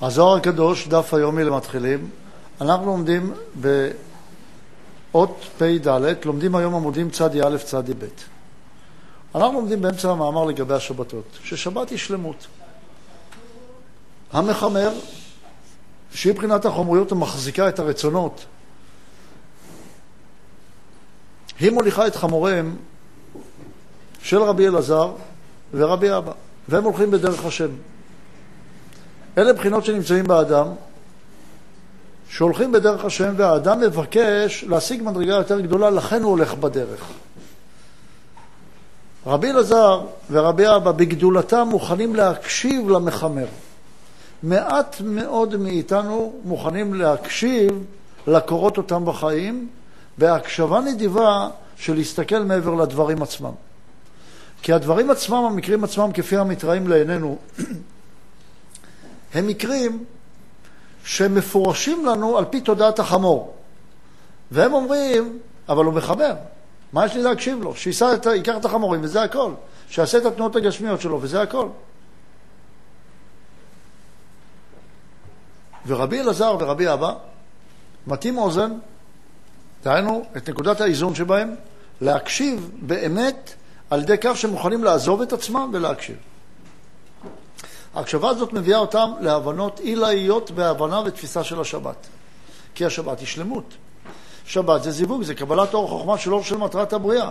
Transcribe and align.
הזוהר 0.00 0.36
הקדוש, 0.36 0.88
דף 0.88 1.14
היומי 1.14 1.44
למתחילים, 1.44 2.10
אנחנו 2.60 2.86
לומדים 2.86 3.34
באות 5.12 5.44
פ"ד, 5.58 5.88
לומדים 6.24 6.54
היום 6.54 6.74
עמודים 6.74 7.10
צדי 7.10 7.42
א' 7.42 7.56
צדי 7.64 7.94
ב'. 7.94 8.04
אנחנו 9.34 9.52
לומדים 9.52 9.82
באמצע 9.82 10.10
המאמר 10.10 10.44
לגבי 10.44 10.74
השבתות, 10.74 11.38
ששבת 11.44 11.90
היא 11.90 11.98
שלמות. 11.98 12.46
המחמר, 14.32 14.92
שהיא 16.12 16.32
מבחינת 16.32 16.64
החומריות 16.64 17.12
המחזיקה 17.12 17.68
את 17.68 17.78
הרצונות, 17.78 18.44
היא 21.58 21.70
מוליכה 21.70 22.06
את 22.06 22.16
חמוריהם 22.16 22.76
של 24.22 24.42
רבי 24.42 24.68
אלעזר 24.68 25.12
ורבי 25.72 26.16
אבא, 26.16 26.32
והם 26.68 26.84
הולכים 26.84 27.10
בדרך 27.10 27.44
השם. 27.44 27.70
אלה 29.38 29.52
בחינות 29.52 29.84
שנמצאים 29.84 30.24
באדם, 30.24 30.66
שהולכים 32.28 32.72
בדרך 32.72 33.04
השם, 33.04 33.34
והאדם 33.36 33.80
מבקש 33.80 34.64
להשיג 34.68 35.02
מדרגה 35.02 35.34
יותר 35.34 35.60
גדולה, 35.60 35.90
לכן 35.90 36.22
הוא 36.22 36.30
הולך 36.30 36.54
בדרך. 36.54 37.04
רבי 39.26 39.50
אלעזר 39.50 40.00
ורבי 40.30 40.66
אבא 40.76 40.92
בגדולתם 40.92 41.68
מוכנים 41.70 42.14
להקשיב 42.14 42.88
למחמר. 42.88 43.46
מעט 44.42 44.96
מאוד 45.04 45.56
מאיתנו 45.56 46.32
מוכנים 46.44 46.94
להקשיב 46.94 47.84
לקורות 48.26 48.76
אותם 48.76 49.04
בחיים, 49.04 49.68
בהקשבה 50.18 50.80
נדיבה 50.80 51.48
של 51.76 51.94
להסתכל 51.94 52.38
מעבר 52.38 52.74
לדברים 52.74 53.22
עצמם. 53.22 53.52
כי 54.62 54.72
הדברים 54.72 55.10
עצמם, 55.10 55.36
המקרים 55.36 55.84
עצמם, 55.84 56.10
כפי 56.14 56.36
המתראים 56.36 56.88
לעינינו, 56.88 57.38
הם 59.34 59.46
מקרים 59.46 60.04
שמפורשים 61.04 62.06
לנו 62.06 62.38
על 62.38 62.44
פי 62.44 62.60
תודעת 62.60 62.98
החמור. 62.98 63.54
והם 64.50 64.72
אומרים, 64.72 65.38
אבל 65.68 65.84
הוא 65.84 65.94
מחבר, 65.94 66.34
מה 66.92 67.06
יש 67.06 67.14
לי 67.14 67.22
להקשיב 67.22 67.62
לו? 67.62 67.76
שייסע, 67.76 68.06
ייקח 68.34 68.56
את 68.56 68.64
החמורים 68.64 69.00
וזה 69.04 69.22
הכל. 69.22 69.52
שיעשה 69.88 70.18
את 70.18 70.26
התנועות 70.26 70.56
הגשמיות 70.56 71.00
שלו 71.00 71.22
וזה 71.22 71.42
הכל. 71.42 71.68
ורבי 75.86 76.20
אלעזר 76.20 76.56
ורבי 76.60 76.92
אבא 76.92 77.14
מתאים 78.06 78.38
אוזן, 78.38 78.72
דהיינו 79.84 80.24
את 80.36 80.50
נקודת 80.50 80.80
האיזון 80.80 81.14
שבהם, 81.14 81.54
להקשיב 82.00 82.70
באמת 82.80 83.54
על 83.90 84.02
ידי 84.02 84.16
כך 84.20 84.36
שהם 84.36 84.50
מוכנים 84.50 84.84
לעזוב 84.84 85.22
את 85.22 85.32
עצמם 85.32 85.70
ולהקשיב. 85.72 86.16
ההקשבה 87.94 88.28
הזאת 88.28 88.52
מביאה 88.52 88.78
אותם 88.78 89.10
להבנות 89.20 89.80
עילאיות 89.80 90.50
בהבנה 90.50 91.02
ותפיסה 91.04 91.44
של 91.44 91.60
השבת. 91.60 92.06
כי 92.74 92.84
השבת 92.84 93.20
היא 93.20 93.26
שלמות. 93.26 93.74
שבת 94.44 94.82
זה 94.82 94.90
זיווג, 94.90 95.22
זה 95.22 95.34
קבלת 95.34 95.74
אור 95.74 95.88
חוכמה 95.88 96.18
של 96.18 96.32
אור 96.32 96.42
של 96.42 96.56
מטרת 96.56 96.92
הבריאה. 96.92 97.30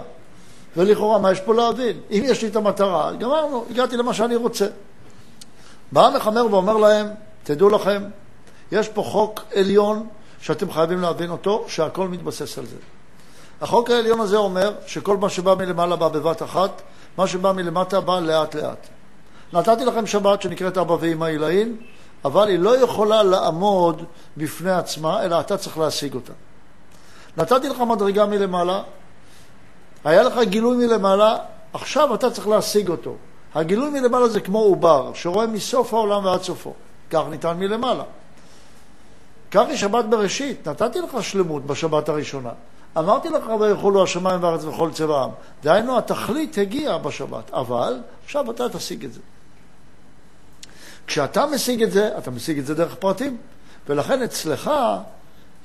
ולכאורה, 0.78 1.20
מה 1.20 1.32
יש 1.32 1.40
פה 1.40 1.54
להבין? 1.54 2.00
אם 2.12 2.24
יש 2.26 2.42
לי 2.42 2.48
את 2.48 2.56
המטרה, 2.56 3.12
גמרנו, 3.14 3.66
הגעתי 3.70 3.98
למה 3.98 4.14
שאני 4.14 4.36
רוצה. 4.36 4.68
בא 5.92 6.08
המחמר 6.08 6.46
ואומר 6.52 6.78
להם, 6.78 7.08
תדעו 7.44 7.70
לכם, 7.70 8.04
יש 8.72 8.90
פה 8.90 9.04
חוק 9.04 9.42
עליון 9.56 10.08
שאתם 10.42 10.72
חייבים 10.72 11.02
להבין 11.02 11.30
אותו, 11.30 11.66
שהכל 11.68 12.08
מתבסס 12.08 12.58
על 12.58 12.66
זה. 12.66 12.76
החוק 13.62 13.90
העליון 13.90 14.20
הזה 14.20 14.38
אומר 14.38 14.74
שכל 14.88 15.18
מה 15.18 15.30
שבא 15.30 15.56
מלמעלה 15.56 15.96
בא 15.96 16.08
בבת 16.08 16.44
אחת, 16.44 16.82
מה 17.18 17.28
שבא 17.28 17.52
מלמטה 17.52 18.02
בא 18.02 18.20
לאט 18.20 18.56
לאט. 18.56 18.88
נתתי 19.54 19.86
לכם 19.86 20.06
שבת 20.06 20.42
שנקראת 20.42 20.78
אבא 20.78 20.96
ואמא 21.00 21.26
עילאין, 21.26 21.78
אבל 22.26 22.48
היא 22.48 22.60
לא 22.60 22.78
יכולה 22.84 23.24
לעמוד 23.24 24.04
בפני 24.38 24.72
עצמה, 24.72 25.24
אלא 25.24 25.40
אתה 25.40 25.58
צריך 25.58 25.78
להשיג 25.78 26.16
אותה. 26.16 26.34
נתתי 27.38 27.70
לך 27.70 27.80
מדרגה 27.80 28.26
מלמעלה, 28.26 28.82
היה 30.04 30.24
לך 30.24 30.40
גילוי 30.40 30.88
מלמעלה, 30.88 31.38
עכשיו 31.74 32.16
אתה 32.16 32.32
צריך 32.32 32.48
להשיג 32.48 32.90
אותו. 32.90 33.16
הגילוי 33.56 33.90
מלמעלה 33.90 34.28
זה 34.28 34.42
כמו 34.42 34.60
עובר, 34.60 35.12
שרואה 35.14 35.48
מסוף 35.48 35.94
העולם 35.94 36.26
ועד 36.26 36.42
סופו. 36.42 36.74
כך 37.10 37.24
ניתן 37.30 37.58
מלמעלה. 37.58 38.04
כך 39.52 39.66
היא 39.68 39.78
שבת 39.78 40.06
בראשית, 40.06 40.68
נתתי 40.68 41.02
לך 41.02 41.24
שלמות 41.24 41.66
בשבת 41.66 42.10
הראשונה. 42.10 42.52
אמרתי 42.98 43.30
לך 43.30 43.44
ויכולו 43.60 44.04
השמיים 44.04 44.44
והארץ 44.44 44.64
וכל 44.64 44.92
צבעם. 44.92 45.30
דהיינו, 45.64 45.98
התכלית 45.98 46.58
הגיעה 46.58 46.98
בשבת, 46.98 47.54
אבל 47.54 48.00
עכשיו 48.26 48.52
אתה 48.52 48.70
תשיג 48.70 49.06
את 49.06 49.14
זה. 49.14 49.20
כשאתה 51.10 51.46
משיג 51.46 51.84
את 51.84 51.92
זה, 51.92 52.18
אתה 52.18 52.32
משיג 52.32 52.60
את 52.60 52.66
זה 52.66 52.76
דרך 52.76 52.96
פרטים. 52.96 53.38
ולכן 53.90 54.22
אצלך 54.24 54.72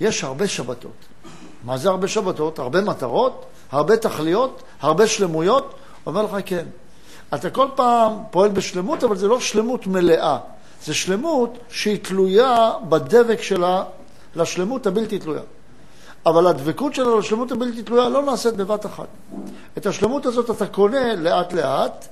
יש 0.01 0.25
הרבה 0.25 0.49
שבתות. 0.49 1.05
מה 1.65 1.79
זה 1.79 1.89
הרבה 1.89 2.09
שבתות? 2.09 2.59
הרבה 2.59 2.81
מטרות, 2.81 3.45
הרבה 3.73 3.97
תכליות, 3.97 4.63
הרבה 4.81 5.07
שלמויות. 5.07 5.75
אומר 6.07 6.23
לך 6.23 6.37
כן. 6.47 6.65
אתה 7.35 7.51
כל 7.51 7.67
פעם 7.75 8.13
פועל 8.31 8.51
בשלמות, 8.51 9.05
אבל 9.05 9.17
זה 9.17 9.29
לא 9.29 9.41
שלמות 9.41 9.87
מלאה. 9.87 10.39
זה 10.85 10.95
שלמות 10.95 11.59
שהיא 11.69 11.99
תלויה 12.03 12.73
בדבק 12.89 13.43
שלה 13.43 13.85
לשלמות 14.37 14.87
הבלתי 14.87 15.19
תלויה. 15.19 15.43
אבל 16.27 16.47
הדבקות 16.47 16.95
שלה 16.95 17.19
לשלמות 17.19 17.53
הבלתי 17.53 17.83
תלויה 17.83 18.09
לא 18.09 18.23
נעשית 18.23 18.55
בבת 18.55 18.87
אחת. 18.87 19.09
את 19.79 19.87
השלמות 19.87 20.27
הזאת 20.27 20.51
אתה 20.51 20.67
קונה 20.67 21.15
לאט 21.15 21.53
לאט, 21.53 22.09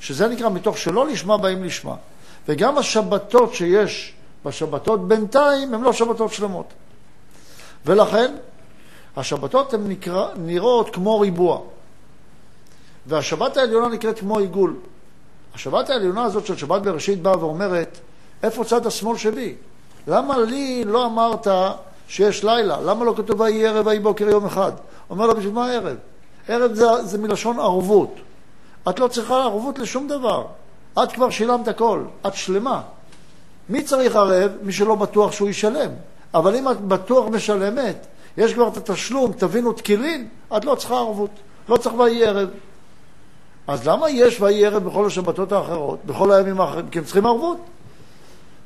שזה 0.00 0.28
נקרא 0.28 0.48
מתוך 0.48 0.78
שלא 0.78 1.06
לשמה 1.06 1.36
באים 1.36 1.64
לשמה. 1.64 1.94
וגם 2.50 2.78
השבתות 2.78 3.54
שיש 3.54 4.14
בשבתות 4.44 5.08
בינתיים 5.08 5.74
הן 5.74 5.80
לא 5.80 5.92
שבתות 5.92 6.32
שלמות. 6.32 6.66
ולכן, 7.86 8.34
השבתות 9.16 9.74
הן 9.74 9.88
נקרא, 9.88 10.28
נראות 10.36 10.94
כמו 10.94 11.20
ריבוע. 11.20 11.60
והשבת 13.06 13.56
העליונה 13.56 13.88
נקראת 13.88 14.18
כמו 14.18 14.38
עיגול. 14.38 14.76
השבת 15.54 15.90
העליונה 15.90 16.24
הזאת 16.24 16.46
של 16.46 16.56
שבת 16.56 16.82
בראשית 16.82 17.22
באה 17.22 17.38
ואומרת, 17.38 17.98
איפה 18.42 18.64
צד 18.64 18.86
השמאל 18.86 19.16
שלי? 19.16 19.54
למה 20.06 20.38
לי 20.38 20.84
לא 20.84 21.06
אמרת 21.06 21.46
שיש 22.08 22.44
לילה? 22.44 22.80
למה 22.80 23.04
לא 23.04 23.14
כתוב 23.16 23.40
ויהי 23.40 23.66
ערב 23.66 23.86
ויהי 23.86 24.00
בוקר 24.00 24.28
יום 24.28 24.46
אחד? 24.46 24.72
אומר 25.10 25.26
לו, 25.26 25.34
בשביל 25.34 25.52
מה 25.52 25.72
ערב? 25.72 25.96
ערב 26.48 26.74
זה, 26.74 27.02
זה 27.02 27.18
מלשון 27.18 27.58
ערבות. 27.58 28.14
את 28.88 28.98
לא 28.98 29.08
צריכה 29.08 29.42
ערבות 29.42 29.78
לשום 29.78 30.08
דבר. 30.08 30.46
את 31.02 31.12
כבר 31.12 31.30
שילמת 31.30 31.68
הכל, 31.68 32.02
את 32.26 32.34
שלמה. 32.34 32.82
מי 33.68 33.82
צריך 33.82 34.16
ערב? 34.16 34.50
מי 34.62 34.72
שלא 34.72 34.94
בטוח 34.94 35.32
שהוא 35.32 35.48
ישלם. 35.48 35.90
אבל 36.34 36.56
אם 36.56 36.68
את 36.68 36.80
בטוח 36.80 37.26
משלמת, 37.28 38.06
יש 38.36 38.54
כבר 38.54 38.68
את 38.68 38.76
התשלום, 38.76 39.32
תבינו 39.32 39.72
תקילין, 39.72 40.28
את 40.56 40.64
לא 40.64 40.74
צריכה 40.74 40.94
ערבות. 40.94 41.30
לא 41.68 41.76
צריך 41.76 41.94
ויהי 41.98 42.24
ערב. 42.24 42.48
אז 43.66 43.88
למה 43.88 44.10
יש 44.10 44.40
ויהי 44.40 44.66
ערב 44.66 44.84
בכל 44.84 45.06
השבתות 45.06 45.52
האחרות, 45.52 45.98
בכל 46.06 46.32
הימים 46.32 46.60
האחרים? 46.60 46.88
כי 46.90 46.98
הם 46.98 47.04
צריכים 47.04 47.26
ערבות. 47.26 47.58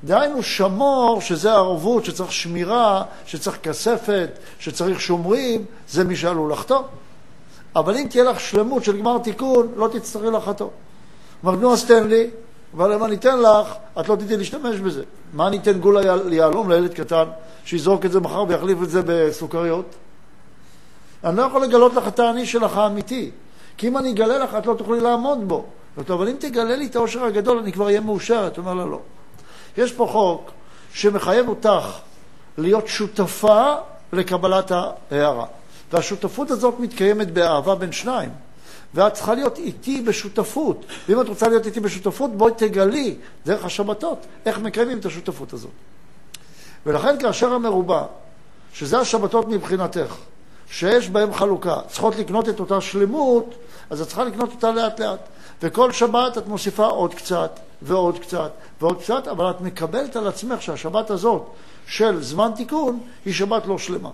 דהיינו 0.04 0.42
שמור, 0.42 1.20
שזה 1.20 1.52
ערבות, 1.52 2.04
שצריך 2.04 2.32
שמירה, 2.32 3.02
שצריך 3.26 3.58
כספת, 3.62 4.30
שצריך 4.58 5.00
שומרים, 5.00 5.64
זה 5.88 6.04
מי 6.04 6.16
שעלול 6.16 6.52
לחתום. 6.52 6.82
אבל 7.76 7.96
אם 7.96 8.06
תהיה 8.10 8.24
לך 8.24 8.40
שלמות 8.40 8.84
של 8.84 8.98
גמר 8.98 9.18
תיקון, 9.18 9.72
לא 9.76 9.88
תצטרכי 9.92 10.26
לחתום. 10.26 10.70
אמר, 11.44 11.56
נו, 11.56 11.72
אז 11.72 11.84
תן 11.84 12.08
לי, 12.08 12.30
אבל 12.76 12.92
אם 12.92 13.04
אני 13.04 13.14
אתן 13.14 13.38
לך, 13.40 13.74
את 14.00 14.08
לא 14.08 14.16
תדעי 14.16 14.36
להשתמש 14.36 14.80
בזה. 14.80 15.02
מה 15.32 15.46
אני 15.46 15.58
אתן 15.58 15.78
גולה 15.78 16.16
ליהלום 16.16 16.70
לילד 16.70 16.94
קטן, 16.94 17.24
שיזרוק 17.64 18.04
את 18.04 18.12
זה 18.12 18.20
מחר 18.20 18.44
ויחליף 18.48 18.78
את 18.82 18.90
זה 18.90 19.00
בסוכריות? 19.06 19.94
אני 21.24 21.36
לא 21.36 21.42
יכול 21.42 21.62
לגלות 21.62 21.94
לך 21.94 22.08
את 22.08 22.18
האני 22.18 22.46
שלך 22.46 22.76
האמיתי. 22.76 23.30
כי 23.76 23.88
אם 23.88 23.98
אני 23.98 24.12
אגלה 24.12 24.38
לך, 24.38 24.54
את 24.54 24.66
לא 24.66 24.74
תוכלי 24.74 25.00
לעמוד 25.00 25.48
בו. 25.48 25.64
טוב, 26.06 26.20
אבל 26.20 26.30
אם 26.30 26.36
תגלה 26.38 26.76
לי 26.76 26.86
את 26.86 26.96
העושר 26.96 27.24
הגדול, 27.24 27.58
אני 27.58 27.72
כבר 27.72 27.84
אהיה 27.84 28.00
מאושרת. 28.00 28.58
אומר 28.58 28.74
לה, 28.74 28.84
לא. 28.84 29.00
יש 29.78 29.92
פה 29.92 30.08
חוק 30.12 30.50
שמחייב 30.92 31.48
אותך 31.48 31.98
להיות 32.58 32.88
שותפה 32.88 33.74
לקבלת 34.12 34.72
ההערה. 34.72 35.46
והשותפות 35.92 36.50
הזאת 36.50 36.80
מתקיימת 36.80 37.30
באהבה 37.30 37.74
בין 37.74 37.92
שניים. 37.92 38.30
ואת 38.94 39.14
צריכה 39.14 39.34
להיות 39.34 39.58
איתי 39.58 40.02
בשותפות. 40.02 40.84
ואם 41.08 41.20
את 41.20 41.28
רוצה 41.28 41.48
להיות 41.48 41.66
איתי 41.66 41.80
בשותפות, 41.80 42.30
בואי 42.36 42.52
תגלי 42.56 43.16
דרך 43.46 43.64
השבתות 43.64 44.18
איך 44.46 44.58
מקיימים 44.58 44.98
את 44.98 45.06
השותפות 45.06 45.52
הזאת. 45.52 45.70
ולכן 46.86 47.18
כאשר 47.18 47.52
המרובע, 47.52 48.02
שזה 48.72 48.98
השבתות 48.98 49.48
מבחינתך, 49.48 50.14
שיש 50.70 51.08
בהן 51.08 51.32
חלוקה, 51.32 51.76
צריכות 51.88 52.16
לקנות 52.16 52.48
את 52.48 52.60
אותה 52.60 52.80
שלמות, 52.80 53.54
אז 53.90 54.00
את 54.00 54.06
צריכה 54.06 54.24
לקנות 54.24 54.50
אותה 54.52 54.70
לאט 54.70 55.00
לאט. 55.00 55.20
וכל 55.62 55.92
שבת 55.92 56.38
את 56.38 56.46
מוסיפה 56.48 56.86
עוד 56.86 57.14
קצת, 57.14 57.60
ועוד 57.82 58.18
קצת, 58.18 58.50
ועוד 58.80 59.02
קצת, 59.02 59.28
אבל 59.28 59.50
את 59.50 59.60
מקבלת 59.60 60.16
על 60.16 60.26
עצמך 60.26 60.62
שהשבת 60.62 61.10
הזאת 61.10 61.46
של 61.86 62.22
זמן 62.22 62.50
תיקון 62.56 63.00
היא 63.24 63.34
שבת 63.34 63.66
לא 63.66 63.78
שלמה. 63.78 64.10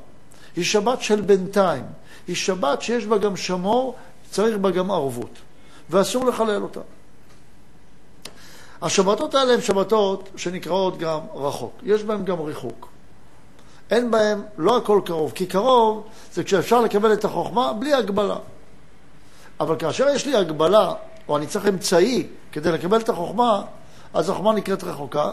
היא 0.56 0.64
שבת 0.64 1.02
של 1.02 1.20
בינתיים. 1.20 1.84
היא 2.28 2.36
שבת 2.36 2.82
שיש 2.82 3.06
בה 3.06 3.18
גם 3.18 3.36
שמור, 3.36 3.94
צריך 4.30 4.56
בה 4.56 4.70
גם 4.70 4.90
ערבות. 4.90 5.30
ואסור 5.90 6.26
לחלל 6.26 6.62
אותה. 6.62 6.80
השבתות 8.82 9.34
האלה 9.34 9.54
הן 9.54 9.60
שבתות 9.60 10.28
שנקראות 10.36 10.98
גם 10.98 11.20
רחוק. 11.34 11.72
יש 11.82 12.02
בהן 12.02 12.24
גם 12.24 12.40
ריחוק. 12.40 12.88
אין 13.90 14.10
בהן, 14.10 14.42
לא 14.58 14.76
הכל 14.76 15.00
קרוב, 15.04 15.32
כי 15.34 15.46
קרוב 15.46 16.06
זה 16.32 16.44
כשאפשר 16.44 16.80
לקבל 16.80 17.12
את 17.12 17.24
החוכמה 17.24 17.72
בלי 17.72 17.94
הגבלה. 17.94 18.36
אבל 19.60 19.76
כאשר 19.78 20.08
יש 20.08 20.26
לי 20.26 20.36
הגבלה, 20.36 20.94
או 21.28 21.36
אני 21.36 21.46
צריך 21.46 21.66
אמצעי 21.66 22.26
כדי 22.52 22.72
לקבל 22.72 23.00
את 23.00 23.08
החוכמה, 23.08 23.62
אז 24.14 24.28
החוכמה 24.28 24.52
נקראת 24.52 24.84
רחוקה, 24.84 25.30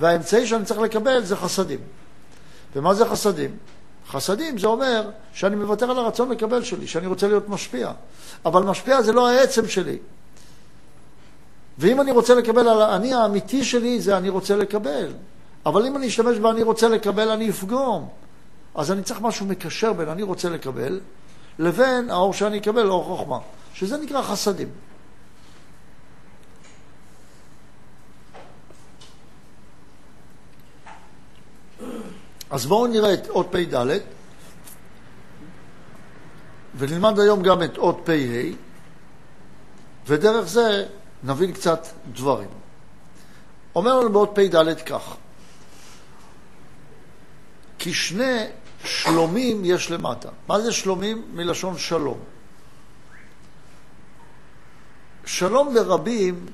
והאמצעי 0.00 0.46
שאני 0.46 0.64
צריך 0.64 0.80
לקבל 0.80 1.24
זה 1.24 1.36
חסדים. 1.36 1.80
ומה 2.76 2.94
זה 2.94 3.06
חסדים? 3.06 3.56
חסדים 4.08 4.58
זה 4.58 4.66
אומר 4.66 5.10
שאני 5.32 5.56
מוותר 5.56 5.90
על 5.90 5.98
הרצון 5.98 6.28
לקבל 6.28 6.62
שלי, 6.62 6.86
שאני 6.86 7.06
רוצה 7.06 7.28
להיות 7.28 7.48
משפיע. 7.48 7.92
אבל 8.44 8.62
משפיע 8.62 9.02
זה 9.02 9.12
לא 9.12 9.28
העצם 9.28 9.68
שלי. 9.68 9.98
ואם 11.78 12.00
אני 12.00 12.12
רוצה 12.12 12.34
לקבל 12.34 12.68
על 12.68 12.82
האני 12.82 13.14
האמיתי 13.14 13.64
שלי, 13.64 14.00
זה 14.00 14.16
אני 14.16 14.28
רוצה 14.28 14.56
לקבל. 14.56 15.12
אבל 15.66 15.86
אם 15.86 15.96
אני 15.96 16.06
אשתמש 16.06 16.38
ב"אני 16.38 16.62
רוצה 16.62 16.88
לקבל", 16.88 17.28
אני 17.30 17.50
אפגום. 17.50 18.08
אז 18.74 18.92
אני 18.92 19.02
צריך 19.02 19.20
משהו 19.20 19.46
מקשר 19.46 19.92
בין 19.92 20.08
אני 20.08 20.22
רוצה 20.22 20.48
לקבל 20.48 21.00
לבין 21.58 22.10
האור 22.10 22.34
שאני 22.34 22.58
אקבל, 22.58 22.88
אור 22.88 23.04
חוכמה, 23.04 23.38
שזה 23.74 23.96
נקרא 23.96 24.22
חסדים. 24.22 24.68
אז 32.50 32.66
בואו 32.66 32.86
נראה 32.86 33.14
את 33.14 33.28
אות 33.28 33.46
פ"ד, 33.50 33.98
ונלמד 36.76 37.18
היום 37.18 37.42
גם 37.42 37.62
את 37.62 37.78
אות 37.78 38.00
פ"ה, 38.04 38.12
ודרך 40.06 40.48
זה 40.48 40.86
נבין 41.22 41.52
קצת 41.52 41.86
דברים. 42.12 42.48
אומר 43.74 44.00
לנו 44.00 44.12
באות 44.12 44.30
פ"ד 44.34 44.80
כך: 44.86 45.16
כי 47.78 47.94
שני 47.94 48.44
שלומים 48.84 49.64
יש 49.64 49.90
למטה. 49.90 50.28
מה 50.48 50.60
זה 50.60 50.72
שלומים? 50.72 51.24
מלשון 51.34 51.78
שלום. 51.78 52.18
שלום 55.24 55.74
ברבים, 55.74 56.46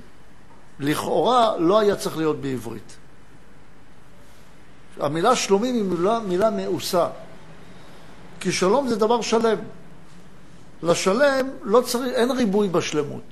לכאורה, 0.79 1.57
לא 1.59 1.79
היה 1.79 1.97
צריך 1.97 2.17
להיות 2.17 2.41
בעברית. 2.41 2.97
המילה 5.01 5.37
שלומים 5.37 5.75
היא 5.75 5.83
מילה, 5.83 6.21
מילה 6.21 6.51
מאוסה. 6.51 7.09
כי 8.41 8.53
שלום 8.53 8.89
זה 8.89 8.97
דבר 8.97 9.21
שלם. 9.21 9.59
לשלם 10.83 11.51
לא 11.63 11.81
צריך, 11.81 12.15
אין 12.15 12.31
ריבוי 12.31 12.69
בשלמות. 12.69 13.23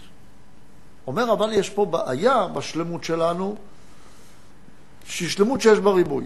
אומר, 1.06 1.32
אבל 1.32 1.52
יש 1.52 1.70
פה 1.70 1.84
בעיה 1.86 2.46
בשלמות 2.46 3.04
שלנו, 3.04 3.56
שהיא 5.04 5.28
שלמות 5.28 5.60
שיש 5.60 5.78
בה 5.78 5.90
ריבוי. 5.90 6.24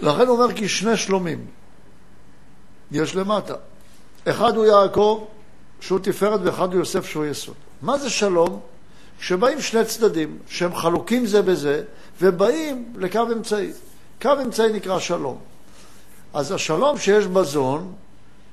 לכן 0.00 0.28
אומר 0.28 0.52
כי 0.54 0.68
שני 0.68 0.96
שלומים 0.96 1.46
יש 2.90 3.16
למטה. 3.16 3.54
אחד 4.24 4.56
הוא 4.56 4.66
יעקב, 4.66 5.24
שהוא 5.80 5.98
תפארת, 6.02 6.40
ואחד 6.44 6.72
הוא 6.72 6.78
יוסף, 6.78 7.06
שהוא 7.06 7.24
יסוד. 7.24 7.54
מה 7.82 7.98
זה 7.98 8.10
שלום? 8.10 8.60
כשבאים 9.20 9.60
שני 9.60 9.84
צדדים 9.84 10.38
שהם 10.48 10.74
חלוקים 10.74 11.26
זה 11.26 11.42
בזה, 11.42 11.82
ובאים 12.20 12.92
לקו 12.96 13.22
אמצעי. 13.32 13.72
קו 14.22 14.32
אמצעי 14.44 14.72
נקרא 14.72 14.98
שלום. 14.98 15.38
אז 16.34 16.52
השלום 16.52 16.98
שיש 16.98 17.26
בזון, 17.26 17.92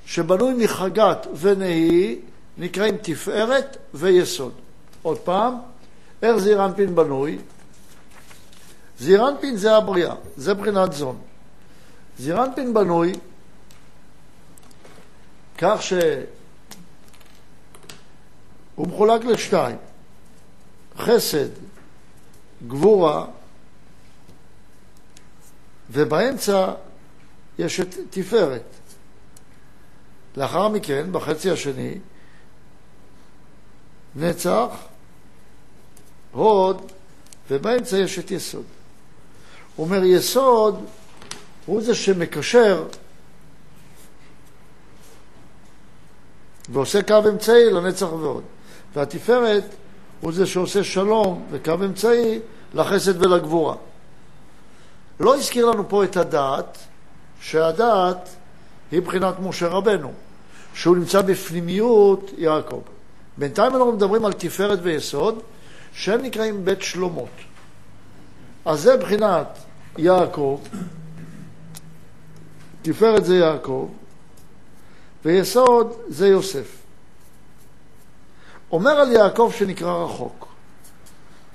שבנוי 0.05 0.53
מחגת 0.53 1.27
ונהי, 1.39 2.19
נקראים 2.57 2.97
תפארת 3.01 3.77
ויסוד. 3.93 4.51
עוד 5.01 5.19
פעם, 5.19 5.55
איך 6.21 6.37
זעיר 6.37 6.65
אנפין 6.65 6.95
בנוי? 6.95 7.37
זעיר 8.99 9.29
אנפין 9.29 9.57
זה 9.57 9.75
הבריאה, 9.75 10.15
זה 10.37 10.53
בחינת 10.53 10.93
זון. 10.93 11.17
זעיר 12.19 12.43
אנפין 12.43 12.73
בנוי 12.73 13.13
כך 15.57 15.81
שהוא 15.81 15.97
מחולק 18.77 19.25
לשתיים, 19.25 19.77
חסד, 20.97 21.49
גבורה, 22.67 23.25
ובאמצע 25.91 26.71
יש 27.59 27.79
את 27.79 27.95
תפארת. 28.09 28.61
לאחר 30.37 30.67
מכן, 30.67 31.11
בחצי 31.11 31.51
השני, 31.51 31.97
נצח, 34.15 34.69
הוד, 36.31 36.91
ובאמצע 37.49 37.97
יש 37.97 38.19
את 38.19 38.31
יסוד. 38.31 38.63
הוא 39.75 39.85
אומר, 39.85 40.03
יסוד 40.03 40.85
הוא 41.65 41.81
זה 41.81 41.95
שמקשר 41.95 42.87
ועושה 46.69 47.03
קו 47.03 47.29
אמצעי 47.29 47.69
לנצח 47.71 48.13
ועוד. 48.13 48.43
והתפארת 48.95 49.63
הוא 50.21 50.31
זה 50.31 50.45
שעושה 50.45 50.83
שלום 50.83 51.45
וקו 51.51 51.73
אמצעי 51.73 52.39
לחסד 52.73 53.25
ולגבורה. 53.25 53.75
לא 55.19 55.35
הזכיר 55.35 55.65
לנו 55.65 55.89
פה 55.89 56.03
את 56.03 56.17
הדעת, 56.17 56.77
שהדעת 57.41 58.29
היא 58.91 58.99
מבחינת 58.99 59.35
משה 59.39 59.67
רבנו, 59.67 60.11
שהוא 60.73 60.97
נמצא 60.97 61.21
בפנימיות 61.21 62.31
יעקב. 62.37 62.81
בינתיים 63.37 63.75
אנחנו 63.75 63.91
מדברים 63.91 64.25
על 64.25 64.33
תפארת 64.33 64.79
ויסוד, 64.81 65.41
שהם 65.93 66.21
נקראים 66.21 66.65
בית 66.65 66.81
שלומות. 66.81 67.29
אז 68.65 68.81
זה 68.81 68.97
מבחינת 68.97 69.47
יעקב, 69.97 70.59
תפארת 72.81 73.25
זה 73.25 73.35
יעקב, 73.35 73.89
ויסוד 75.25 75.93
זה 76.07 76.27
יוסף. 76.27 76.77
אומר 78.71 78.91
על 78.91 79.11
יעקב 79.11 79.51
שנקרא 79.57 80.03
רחוק, 80.03 80.47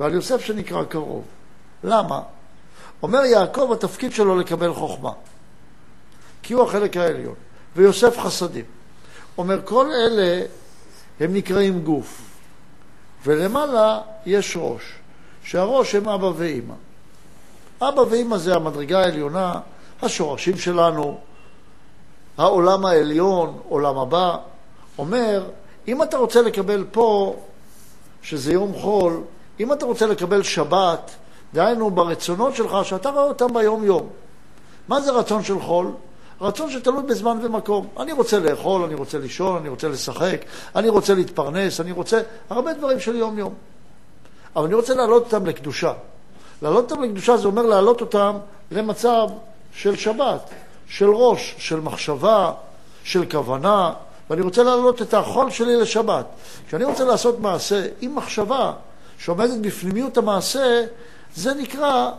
ועל 0.00 0.14
יוסף 0.14 0.40
שנקרא 0.40 0.84
קרוב. 0.84 1.24
למה? 1.84 2.20
אומר 3.02 3.24
יעקב, 3.24 3.72
התפקיד 3.72 4.12
שלו 4.12 4.38
לקבל 4.38 4.74
חוכמה, 4.74 5.12
כי 6.42 6.54
הוא 6.54 6.62
החלק 6.62 6.96
העליון, 6.96 7.34
ויוסף 7.76 8.18
חסדים. 8.18 8.64
אומר, 9.38 9.60
כל 9.64 9.86
אלה 9.86 10.42
הם 11.20 11.34
נקראים 11.34 11.84
גוף, 11.84 12.22
ולמעלה 13.24 14.00
יש 14.26 14.56
ראש, 14.60 14.82
שהראש 15.42 15.94
הם 15.94 16.08
אבא 16.08 16.30
ואימא. 16.36 16.74
אבא 17.82 18.00
ואימא 18.00 18.36
זה 18.36 18.54
המדרגה 18.54 19.00
העליונה, 19.00 19.60
השורשים 20.02 20.58
שלנו, 20.58 21.18
העולם 22.38 22.86
העליון, 22.86 23.58
עולם 23.68 23.98
הבא. 23.98 24.36
אומר, 24.98 25.50
אם 25.88 26.02
אתה 26.02 26.16
רוצה 26.16 26.42
לקבל 26.42 26.84
פה, 26.92 27.36
שזה 28.22 28.52
יום 28.52 28.74
חול, 28.74 29.22
אם 29.60 29.72
אתה 29.72 29.86
רוצה 29.86 30.06
לקבל 30.06 30.42
שבת, 30.42 31.10
דהיינו 31.54 31.90
ברצונות 31.90 32.54
שלך, 32.54 32.76
שאתה 32.82 33.10
רואה 33.10 33.22
אותם 33.22 33.54
ביום-יום. 33.54 34.08
מה 34.88 35.00
זה 35.00 35.12
רצון 35.12 35.44
של 35.44 35.60
חול? 35.60 35.92
רצון 36.40 36.70
שתלוי 36.70 37.02
בזמן 37.02 37.38
ומקום. 37.42 37.86
אני 37.98 38.12
רוצה 38.12 38.38
לאכול, 38.38 38.82
אני 38.82 38.94
רוצה 38.94 39.18
לישון, 39.18 39.56
אני 39.56 39.68
רוצה 39.68 39.88
לשחק, 39.88 40.44
אני 40.76 40.88
רוצה 40.88 41.14
להתפרנס, 41.14 41.80
אני 41.80 41.92
רוצה 41.92 42.20
הרבה 42.50 42.72
דברים 42.72 43.00
של 43.00 43.16
יום-יום. 43.16 43.54
אבל 44.56 44.64
אני 44.64 44.74
רוצה 44.74 44.94
להעלות 44.94 45.24
אותם 45.24 45.46
לקדושה. 45.46 45.92
להעלות 46.62 46.90
אותם 46.90 47.02
לקדושה 47.02 47.36
זה 47.36 47.46
אומר 47.46 47.62
להעלות 47.62 48.00
אותם 48.00 48.36
למצב 48.70 49.28
של 49.72 49.96
שבת, 49.96 50.50
של 50.86 51.10
ראש, 51.10 51.54
של 51.58 51.80
מחשבה, 51.80 52.52
של 53.04 53.24
כוונה, 53.30 53.92
ואני 54.30 54.42
רוצה 54.42 54.62
להעלות 54.62 55.02
את 55.02 55.14
החול 55.14 55.50
שלי 55.50 55.76
לשבת. 55.76 56.26
כשאני 56.68 56.84
רוצה 56.84 57.04
לעשות 57.04 57.40
מעשה 57.40 57.86
עם 58.00 58.16
מחשבה 58.16 58.72
שעומדת 59.18 59.58
בפנימיות 59.60 60.18
המעשה, 60.18 60.84
זה 61.34 61.54
נקרא 61.54 62.10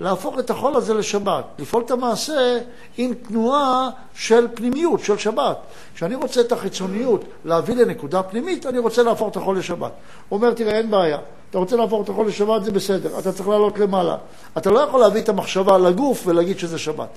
להפוך 0.00 0.38
את 0.38 0.50
החול 0.50 0.76
הזה 0.76 0.94
לשבת, 0.94 1.44
לפעול 1.58 1.82
את 1.86 1.90
המעשה 1.90 2.58
עם 2.96 3.14
תנועה 3.14 3.90
של 4.14 4.46
פנימיות, 4.54 5.00
של 5.00 5.18
שבת. 5.18 5.56
כשאני 5.94 6.14
רוצה 6.14 6.40
את 6.40 6.52
החיצוניות 6.52 7.24
להביא 7.44 7.74
לנקודה 7.74 8.22
פנימית, 8.22 8.66
אני 8.66 8.78
רוצה 8.78 9.02
להפוך 9.02 9.30
את 9.30 9.36
החול 9.36 9.58
לשבת. 9.58 9.92
הוא 10.28 10.36
אומר, 10.36 10.52
תראה, 10.52 10.78
אין 10.78 10.90
בעיה. 10.90 11.18
אתה 11.50 11.58
רוצה 11.58 11.76
להפוך 11.76 12.04
את 12.04 12.08
החול 12.08 12.26
לשבת, 12.26 12.64
זה 12.64 12.72
בסדר. 12.72 13.18
אתה 13.18 13.32
צריך 13.32 13.48
לעלות 13.48 13.78
למעלה. 13.78 14.16
אתה 14.58 14.70
לא 14.70 14.80
יכול 14.80 15.00
להביא 15.00 15.20
את 15.20 15.28
המחשבה 15.28 15.78
לגוף 15.78 16.22
ולהגיד 16.26 16.58
שזה 16.58 16.78
שבת. 16.78 17.08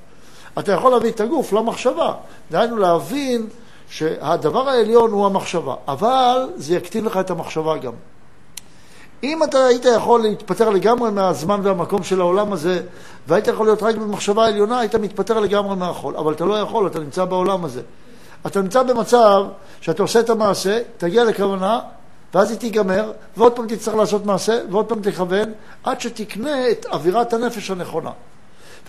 אתה 0.59 0.71
יכול 0.71 0.91
להביא 0.91 1.11
את 1.11 1.21
הגוף 1.21 1.53
למחשבה. 1.53 2.13
דהיינו 2.51 2.77
להבין 2.77 3.47
שהדבר 3.89 4.69
העליון 4.69 5.11
הוא 5.11 5.25
המחשבה, 5.25 5.75
אבל 5.87 6.49
זה 6.55 6.75
יקטין 6.75 7.05
לך 7.05 7.17
את 7.17 7.29
המחשבה 7.29 7.77
גם. 7.77 7.93
אם 9.23 9.43
אתה 9.43 9.65
היית 9.65 9.85
יכול 9.85 10.21
להתפטר 10.21 10.69
לגמרי 10.69 11.11
מהזמן 11.11 11.59
והמקום 11.63 12.03
של 12.03 12.21
העולם 12.21 12.53
הזה, 12.53 12.81
והיית 13.27 13.47
יכול 13.47 13.65
להיות 13.65 13.83
רק 13.83 13.95
במחשבה 13.95 14.47
עליונה, 14.47 14.79
היית 14.79 14.95
מתפטר 14.95 15.39
לגמרי 15.39 15.75
מהחול. 15.75 16.17
אבל 16.17 16.33
אתה 16.33 16.45
לא 16.45 16.59
יכול, 16.59 16.87
אתה 16.87 16.99
נמצא 16.99 17.25
בעולם 17.25 17.65
הזה. 17.65 17.81
אתה 18.47 18.61
נמצא 18.61 18.83
במצב 18.83 19.45
שאתה 19.81 20.03
עושה 20.03 20.19
את 20.19 20.29
המעשה, 20.29 20.79
תגיע 20.97 21.23
לכוונה, 21.23 21.79
ואז 22.33 22.51
היא 22.51 22.59
תיגמר, 22.59 23.11
ועוד 23.37 23.53
פעם 23.53 23.67
תצטרך 23.67 23.95
לעשות 23.95 24.25
מעשה, 24.25 24.59
ועוד 24.71 24.85
פעם 24.85 25.01
תכוון, 25.01 25.51
עד 25.83 26.01
שתקנה 26.01 26.69
את 26.71 26.85
אווירת 26.85 27.33
הנפש 27.33 27.71
הנכונה. 27.71 28.11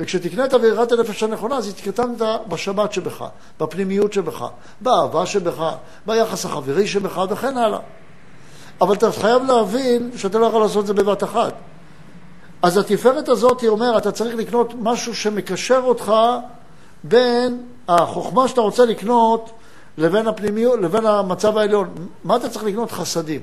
וכשתקנה 0.01 0.45
את 0.45 0.55
אווירת 0.55 0.93
הנפש 0.93 1.23
הנכונה, 1.23 1.57
אז 1.57 1.69
התקטנת 1.69 2.23
בשבת 2.49 2.93
שבך, 2.93 3.25
בפנימיות 3.61 4.13
שבך, 4.13 4.47
באהבה 4.81 5.27
שבך, 5.27 5.75
ביחס 6.07 6.45
החברי 6.45 6.87
שבך 6.87 7.25
וכן 7.31 7.57
הלאה. 7.57 7.79
אבל 8.81 8.95
אתה 8.95 9.13
חייב 9.13 9.43
להבין 9.43 10.11
שאתה 10.17 10.39
לא 10.39 10.47
יכול 10.47 10.61
לעשות 10.61 10.83
את 10.83 10.87
זה 10.87 10.95
בבת 10.95 11.25
אחת. 11.25 11.55
אז 12.63 12.77
התפארת 12.77 13.29
הזאת, 13.29 13.61
היא 13.61 13.69
אומרת, 13.69 14.03
אתה 14.03 14.13
צריך 14.13 14.35
לקנות 14.35 14.75
משהו 14.81 15.15
שמקשר 15.15 15.81
אותך 15.85 16.13
בין 17.05 17.63
החוכמה 17.89 18.49
שאתה 18.49 18.61
רוצה 18.61 18.85
לקנות 18.85 19.51
לבין 19.99 20.29
הפנימיות, 20.29 20.81
לבין 20.81 21.07
המצב 21.07 21.59
העליון. 21.59 22.09
מה 22.25 22.37
אתה 22.37 22.49
צריך 22.49 22.65
לקנות? 22.65 22.93
חסדים. 22.93 23.41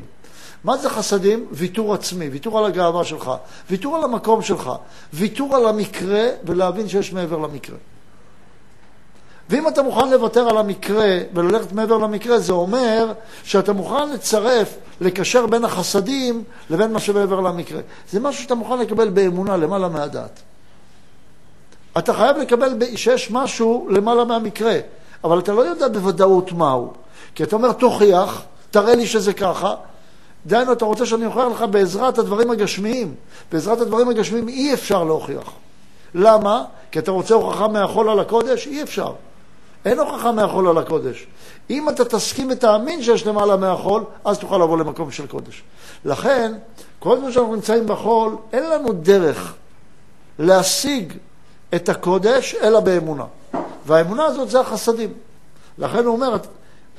מה 0.63 0.77
זה 0.77 0.89
חסדים? 0.89 1.45
ויתור 1.51 1.93
עצמי, 1.93 2.29
ויתור 2.29 2.59
על 2.59 2.65
הגאווה 2.65 3.03
שלך, 3.03 3.31
ויתור 3.69 3.95
על 3.95 4.03
המקום 4.03 4.41
שלך, 4.41 4.71
ויתור 5.13 5.55
על 5.55 5.67
המקרה 5.67 6.27
ולהבין 6.43 6.87
שיש 6.89 7.13
מעבר 7.13 7.37
למקרה. 7.37 7.77
ואם 9.49 9.67
אתה 9.67 9.83
מוכן 9.83 10.09
לוותר 10.09 10.49
על 10.49 10.57
המקרה 10.57 11.17
וללכת 11.33 11.71
מעבר 11.71 11.97
למקרה, 11.97 12.39
זה 12.39 12.53
אומר 12.53 13.11
שאתה 13.43 13.73
מוכן 13.73 14.09
לצרף, 14.09 14.77
לקשר 15.01 15.45
בין 15.45 15.65
החסדים 15.65 16.43
לבין 16.69 16.93
מה 16.93 16.99
שמעבר 16.99 17.39
למקרה. 17.39 17.81
זה 18.11 18.19
משהו 18.19 18.43
שאתה 18.43 18.55
מוכן 18.55 18.79
לקבל 18.79 19.09
באמונה 19.09 19.57
למעלה 19.57 19.89
מהדעת. 19.89 20.39
אתה 21.97 22.13
חייב 22.13 22.37
לקבל 22.37 22.73
שיש 22.95 23.31
משהו 23.31 23.87
למעלה 23.89 24.23
מהמקרה, 24.23 24.77
אבל 25.23 25.39
אתה 25.39 25.53
לא 25.53 25.61
יודע 25.61 25.87
בוודאות 25.87 26.51
מהו. 26.51 26.93
כי 27.35 27.43
אתה 27.43 27.55
אומר, 27.55 27.71
תוכיח, 27.71 28.41
תראה 28.71 28.95
לי 28.95 29.07
שזה 29.07 29.33
ככה. 29.33 29.75
דהיינו, 30.45 30.71
אתה 30.71 30.85
רוצה 30.85 31.05
שאני 31.05 31.25
אוכיח 31.25 31.45
לך 31.51 31.65
בעזרת 31.71 32.17
הדברים 32.17 32.51
הגשמיים. 32.51 33.15
בעזרת 33.51 33.81
הדברים 33.81 34.09
הגשמיים 34.09 34.47
אי 34.47 34.73
אפשר 34.73 35.03
להוכיח. 35.03 35.51
למה? 36.15 36.63
כי 36.91 36.99
אתה 36.99 37.11
רוצה 37.11 37.33
הוכחה 37.33 37.67
מהחול 37.67 38.09
על 38.09 38.19
הקודש? 38.19 38.67
אי 38.67 38.83
אפשר. 38.83 39.13
אין 39.85 39.99
הוכחה 39.99 40.31
מהחול 40.31 40.67
על 40.67 40.77
הקודש. 40.77 41.27
אם 41.69 41.89
אתה 41.89 42.05
תסכים 42.05 42.47
ותאמין 42.51 43.03
שיש 43.03 43.27
למעלה 43.27 43.55
מהחול, 43.55 44.03
אז 44.25 44.37
תוכל 44.39 44.57
לבוא 44.57 44.77
למקום 44.77 45.11
של 45.11 45.27
קודש. 45.27 45.63
לכן, 46.05 46.53
כל 46.99 47.19
זמן 47.19 47.31
שאנחנו 47.31 47.55
נמצאים 47.55 47.87
בחול, 47.87 48.35
אין 48.53 48.69
לנו 48.69 48.93
דרך 48.93 49.53
להשיג 50.39 51.13
את 51.75 51.89
הקודש, 51.89 52.55
אלא 52.55 52.79
באמונה. 52.79 53.25
והאמונה 53.85 54.25
הזאת 54.25 54.49
זה 54.49 54.59
החסדים. 54.59 55.13
לכן 55.77 56.05
הוא 56.05 56.15
אומר, 56.15 56.37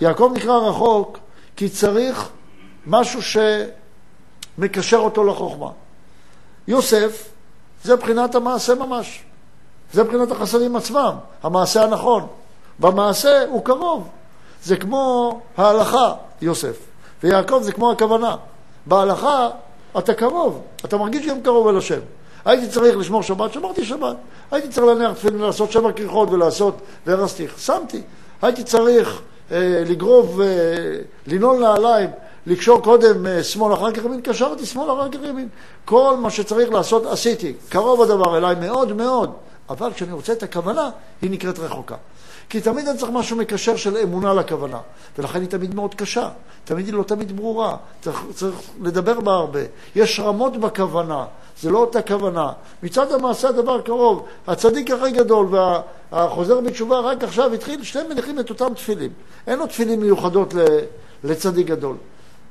יעקב 0.00 0.32
נקרא 0.34 0.56
רחוק, 0.56 1.18
כי 1.56 1.68
צריך 1.68 2.28
משהו 2.86 3.20
שמקשר 4.58 4.96
אותו 4.96 5.24
לחוכמה. 5.24 5.70
יוסף, 6.68 7.28
זה 7.84 7.96
בחינת 7.96 8.34
המעשה 8.34 8.74
ממש. 8.74 9.22
זה 9.92 10.04
בחינת 10.04 10.30
החסדים 10.30 10.76
עצמם, 10.76 11.14
המעשה 11.42 11.84
הנכון. 11.84 12.26
במעשה 12.78 13.44
הוא 13.48 13.64
קרוב. 13.64 14.08
זה 14.62 14.76
כמו 14.76 15.40
ההלכה, 15.56 16.12
יוסף. 16.42 16.76
ויעקב 17.22 17.60
זה 17.62 17.72
כמו 17.72 17.92
הכוונה. 17.92 18.36
בהלכה 18.86 19.48
אתה 19.98 20.14
קרוב, 20.14 20.62
אתה 20.84 20.96
מרגיש 20.96 21.26
גם 21.26 21.40
קרוב 21.42 21.68
אל 21.68 21.76
השם. 21.76 22.00
הייתי 22.44 22.68
צריך 22.68 22.96
לשמור 22.96 23.22
שבת, 23.22 23.52
שמרתי 23.52 23.84
שבת. 23.84 24.16
הייתי 24.50 24.68
צריך 24.68 24.86
להניח 24.86 25.12
תפילין, 25.12 25.40
לעשות 25.40 25.72
שבע 25.72 25.92
כריכות 25.92 26.30
ולעשות 26.30 26.74
והרסתיך, 27.06 27.58
שמתי. 27.58 28.02
הייתי 28.42 28.64
צריך 28.64 29.20
אה, 29.52 29.82
לגרוב, 29.86 30.40
אה, 30.40 30.46
לנעול 31.26 31.60
נעליים, 31.60 32.10
לקשור 32.46 32.82
קודם 32.82 33.26
אה, 33.26 33.42
שמאל 33.42 33.74
אחר 33.74 33.92
כך 33.92 34.04
ימין, 34.04 34.20
קשרתי 34.20 34.66
שמאל 34.66 34.90
אחר 34.92 35.08
כך 35.08 35.18
ימין. 35.24 35.48
כל 35.84 36.16
מה 36.16 36.30
שצריך 36.30 36.70
לעשות 36.70 37.06
עשיתי. 37.06 37.54
קרוב 37.68 38.02
הדבר 38.02 38.38
אליי 38.38 38.54
מאוד 38.60 38.92
מאוד, 38.92 39.32
אבל 39.70 39.92
כשאני 39.92 40.12
רוצה 40.12 40.32
את 40.32 40.42
הכוונה, 40.42 40.90
היא 41.22 41.30
נקראת 41.30 41.58
רחוקה. 41.58 41.96
כי 42.48 42.60
תמיד 42.60 42.88
אני 42.88 42.98
צריך 42.98 43.12
משהו 43.12 43.36
מקשר 43.36 43.76
של 43.76 43.96
אמונה 43.96 44.34
לכוונה, 44.34 44.78
ולכן 45.18 45.40
היא 45.40 45.48
תמיד 45.48 45.74
מאוד 45.74 45.94
קשה, 45.94 46.28
תמיד 46.64 46.86
היא 46.86 46.94
לא 46.94 47.02
תמיד 47.02 47.36
ברורה, 47.36 47.76
צריך, 48.00 48.22
צריך 48.34 48.54
לדבר 48.80 49.20
בה 49.20 49.32
הרבה. 49.32 49.60
יש 49.96 50.20
רמות 50.20 50.56
בכוונה, 50.56 51.24
זה 51.60 51.70
לא 51.70 51.78
אותה 51.78 52.02
כוונה. 52.02 52.52
מצד 52.82 53.12
המעשה 53.12 53.48
הדבר 53.48 53.80
קרוב, 53.80 54.26
הצדיק 54.46 54.90
הכי 54.90 55.10
גדול 55.10 55.48
והחוזר 55.50 56.60
בתשובה 56.60 57.00
רק 57.00 57.24
עכשיו 57.24 57.52
התחיל, 57.52 57.82
שניהם 57.82 58.08
מניחים 58.08 58.40
את 58.40 58.50
אותם 58.50 58.74
תפילים. 58.74 59.10
אין 59.46 59.58
לו 59.58 59.66
תפילים 59.66 60.00
מיוחדות 60.00 60.54
לצדיק 61.24 61.66
גדול. 61.66 61.96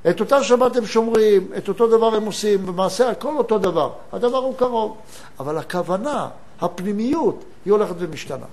את 0.10 0.20
אותה 0.20 0.44
שבת 0.44 0.75
הם 0.75 0.86
שומרים, 0.86 1.48
את 1.58 1.68
אותו 1.68 1.88
דבר 1.88 2.16
הם 2.16 2.25
עושים, 2.25 2.66
במעשה 2.66 3.10
הכל 3.10 3.38
אותו 3.38 3.58
דבר. 3.58 3.90
הדבר 4.14 4.38
הוא 4.38 4.56
קרוב. 4.56 4.98
אבל 5.40 5.58
הכוונה, 5.58 6.28
הפנימיות, 6.62 7.44
היא 7.66 7.74
הולכת 7.74 7.96
ומשתנה. 7.98 8.46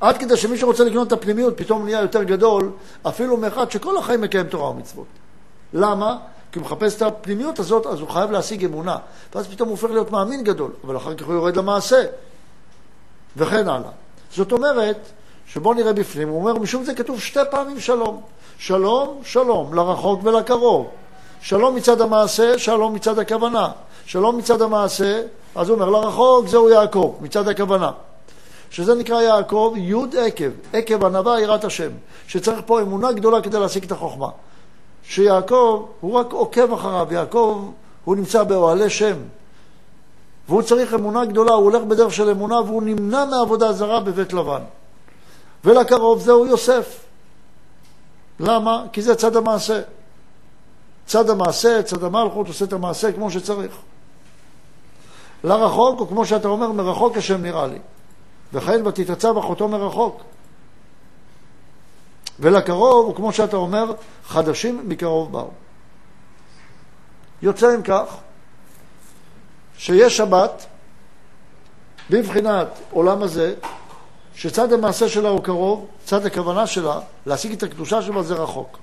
עד 0.00 0.18
כדי 0.18 0.36
שמי 0.36 0.58
שרוצה 0.58 0.84
לקנות 0.84 1.08
את 1.08 1.12
הפנימיות 1.12 1.56
פתאום 1.56 1.84
נהיה 1.84 2.00
יותר 2.00 2.22
גדול, 2.22 2.70
אפילו 3.02 3.36
מאחד 3.36 3.70
שכל 3.70 3.96
החיים 3.96 4.20
מקיים 4.20 4.46
תורה 4.46 4.70
ומצוות. 4.70 5.06
למה? 5.72 6.16
כי 6.52 6.58
הוא 6.58 6.66
מחפש 6.66 6.96
את 6.96 7.02
הפנימיות 7.02 7.58
הזאת, 7.58 7.86
אז 7.86 8.00
הוא 8.00 8.08
חייב 8.08 8.30
להשיג 8.30 8.64
אמונה. 8.64 8.96
ואז 9.34 9.46
פתאום 9.46 9.68
הוא 9.68 9.76
הופך 9.76 9.90
להיות 9.90 10.10
מאמין 10.10 10.44
גדול, 10.44 10.70
אבל 10.84 10.96
אחר 10.96 11.14
כך 11.14 11.26
הוא 11.26 11.34
יורד 11.34 11.56
למעשה, 11.56 12.04
וכן 13.36 13.68
הלאה. 13.68 13.90
זאת 14.34 14.52
אומרת, 14.52 14.98
שבואו 15.46 15.74
נראה 15.74 15.92
בפנים, 15.92 16.28
הוא 16.28 16.40
אומר, 16.40 16.54
משום 16.54 16.84
זה 16.84 16.94
כתוב 16.94 17.20
שתי 17.20 17.40
פעמים 17.50 17.80
שלום. 17.80 18.20
שלום, 18.58 19.20
שלום, 19.24 19.74
לרחוק 19.74 20.20
ולקרוב. 20.24 20.88
שלום 21.40 21.74
מצד 21.74 22.00
המעשה, 22.00 22.58
שלום 22.58 22.94
מצד 22.94 23.18
הכוונה. 23.18 23.70
שלום 24.06 24.38
מצד 24.38 24.62
המעשה, 24.62 25.22
אז 25.54 25.68
הוא 25.68 25.74
אומר, 25.74 25.90
לרחוק 25.90 26.48
זהו 26.48 26.68
יעקב, 26.68 27.14
מצד 27.20 27.48
הכוונה. 27.48 27.90
שזה 28.74 28.94
נקרא 28.94 29.22
יעקב, 29.22 29.74
י' 29.76 30.18
עקב, 30.18 30.50
עקב 30.72 31.04
ענווה 31.04 31.40
יראת 31.40 31.64
השם, 31.64 31.90
שצריך 32.26 32.60
פה 32.66 32.82
אמונה 32.82 33.12
גדולה 33.12 33.42
כדי 33.42 33.58
להשיג 33.60 33.84
את 33.84 33.92
החוכמה. 33.92 34.28
שיעקב, 35.04 35.86
הוא 36.00 36.12
רק 36.12 36.32
עוקב 36.32 36.72
אחריו, 36.72 37.08
יעקב, 37.10 37.70
הוא 38.04 38.16
נמצא 38.16 38.42
באוהלי 38.42 38.90
שם, 38.90 39.16
והוא 40.48 40.62
צריך 40.62 40.94
אמונה 40.94 41.24
גדולה, 41.24 41.52
הוא 41.52 41.64
הולך 41.64 41.82
בדרך 41.82 42.12
של 42.12 42.30
אמונה 42.30 42.60
והוא 42.60 42.82
נמנע 42.82 43.24
מעבודה 43.24 43.72
זרה 43.72 44.00
בבית 44.00 44.32
לבן. 44.32 44.62
ולקרוב 45.64 46.20
זהו 46.20 46.46
יוסף. 46.46 47.04
למה? 48.40 48.84
כי 48.92 49.02
זה 49.02 49.14
צד 49.14 49.36
המעשה. 49.36 49.80
צד 51.06 51.30
המעשה, 51.30 51.82
צד 51.82 52.04
המלכות, 52.04 52.48
עושה 52.48 52.64
את 52.64 52.72
המעשה 52.72 53.12
כמו 53.12 53.30
שצריך. 53.30 53.76
לרחוק, 55.44 56.00
או 56.00 56.08
כמו 56.08 56.26
שאתה 56.26 56.48
אומר, 56.48 56.72
מרחוק 56.72 57.16
השם 57.16 57.42
נראה 57.42 57.66
לי. 57.66 57.78
וכן 58.54 58.86
ותתעצב 58.86 59.38
אחותו 59.38 59.68
מרחוק. 59.68 60.22
ולקרוב, 62.40 63.08
וכמו 63.08 63.32
שאתה 63.32 63.56
אומר, 63.56 63.92
חדשים 64.24 64.88
מקרוב 64.88 65.32
באו. 65.32 65.50
יוצא 67.42 67.74
אם 67.74 67.82
כך, 67.82 68.16
שיש 69.78 70.16
שבת 70.16 70.66
בבחינת 72.10 72.68
עולם 72.90 73.22
הזה, 73.22 73.54
שצד 74.34 74.72
המעשה 74.72 75.08
שלה 75.08 75.28
הוא 75.28 75.42
קרוב, 75.42 75.86
צד 76.04 76.26
הכוונה 76.26 76.66
שלה, 76.66 77.00
להשיג 77.26 77.52
את 77.52 77.62
הקדושה 77.62 78.02
שלה 78.02 78.22
זה 78.22 78.34
רחוק. 78.34 78.78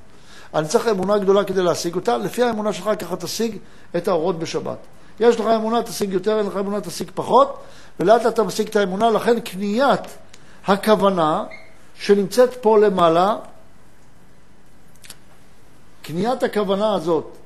אני 0.53 0.67
צריך 0.67 0.87
אמונה 0.87 1.17
גדולה 1.17 1.43
כדי 1.43 1.63
להשיג 1.63 1.95
אותה, 1.95 2.17
לפי 2.17 2.43
האמונה 2.43 2.73
שלך 2.73 2.89
ככה 2.99 3.15
תשיג 3.15 3.57
את 3.97 4.07
האורות 4.07 4.39
בשבת. 4.39 4.77
יש 5.20 5.39
לך 5.39 5.46
אמונה, 5.46 5.84
תשיג 5.84 6.13
יותר, 6.13 6.38
אין 6.38 6.46
לך 6.46 6.58
אמונה, 6.58 6.82
תשיג 6.82 7.12
פחות, 7.15 7.58
ולאט 8.00 8.24
לאט 8.24 8.34
אתה 8.34 8.44
משיג 8.44 8.68
את 8.68 8.75
האמונה, 8.75 9.10
לכן 9.10 9.39
קניית 9.39 10.01
הכוונה 10.68 11.44
שנמצאת 11.96 12.53
פה 12.62 12.77
למעלה, 12.77 13.36
קניית 16.01 16.44
הכוונה 16.44 16.94
הזאת 16.94 17.38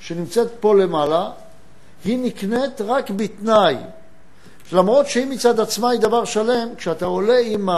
שנמצאת 0.00 0.48
פה 0.60 0.74
למעלה, 0.74 1.30
היא 2.04 2.18
נקנית 2.18 2.80
רק 2.80 3.10
בתנאי. 3.10 3.76
למרות 4.72 5.06
שהיא 5.06 5.26
מצד 5.26 5.60
עצמה 5.60 5.90
היא 5.90 6.00
דבר 6.00 6.24
שלם, 6.24 6.68
כשאתה 6.76 7.04
עולה 7.04 7.38
עם 7.38 7.68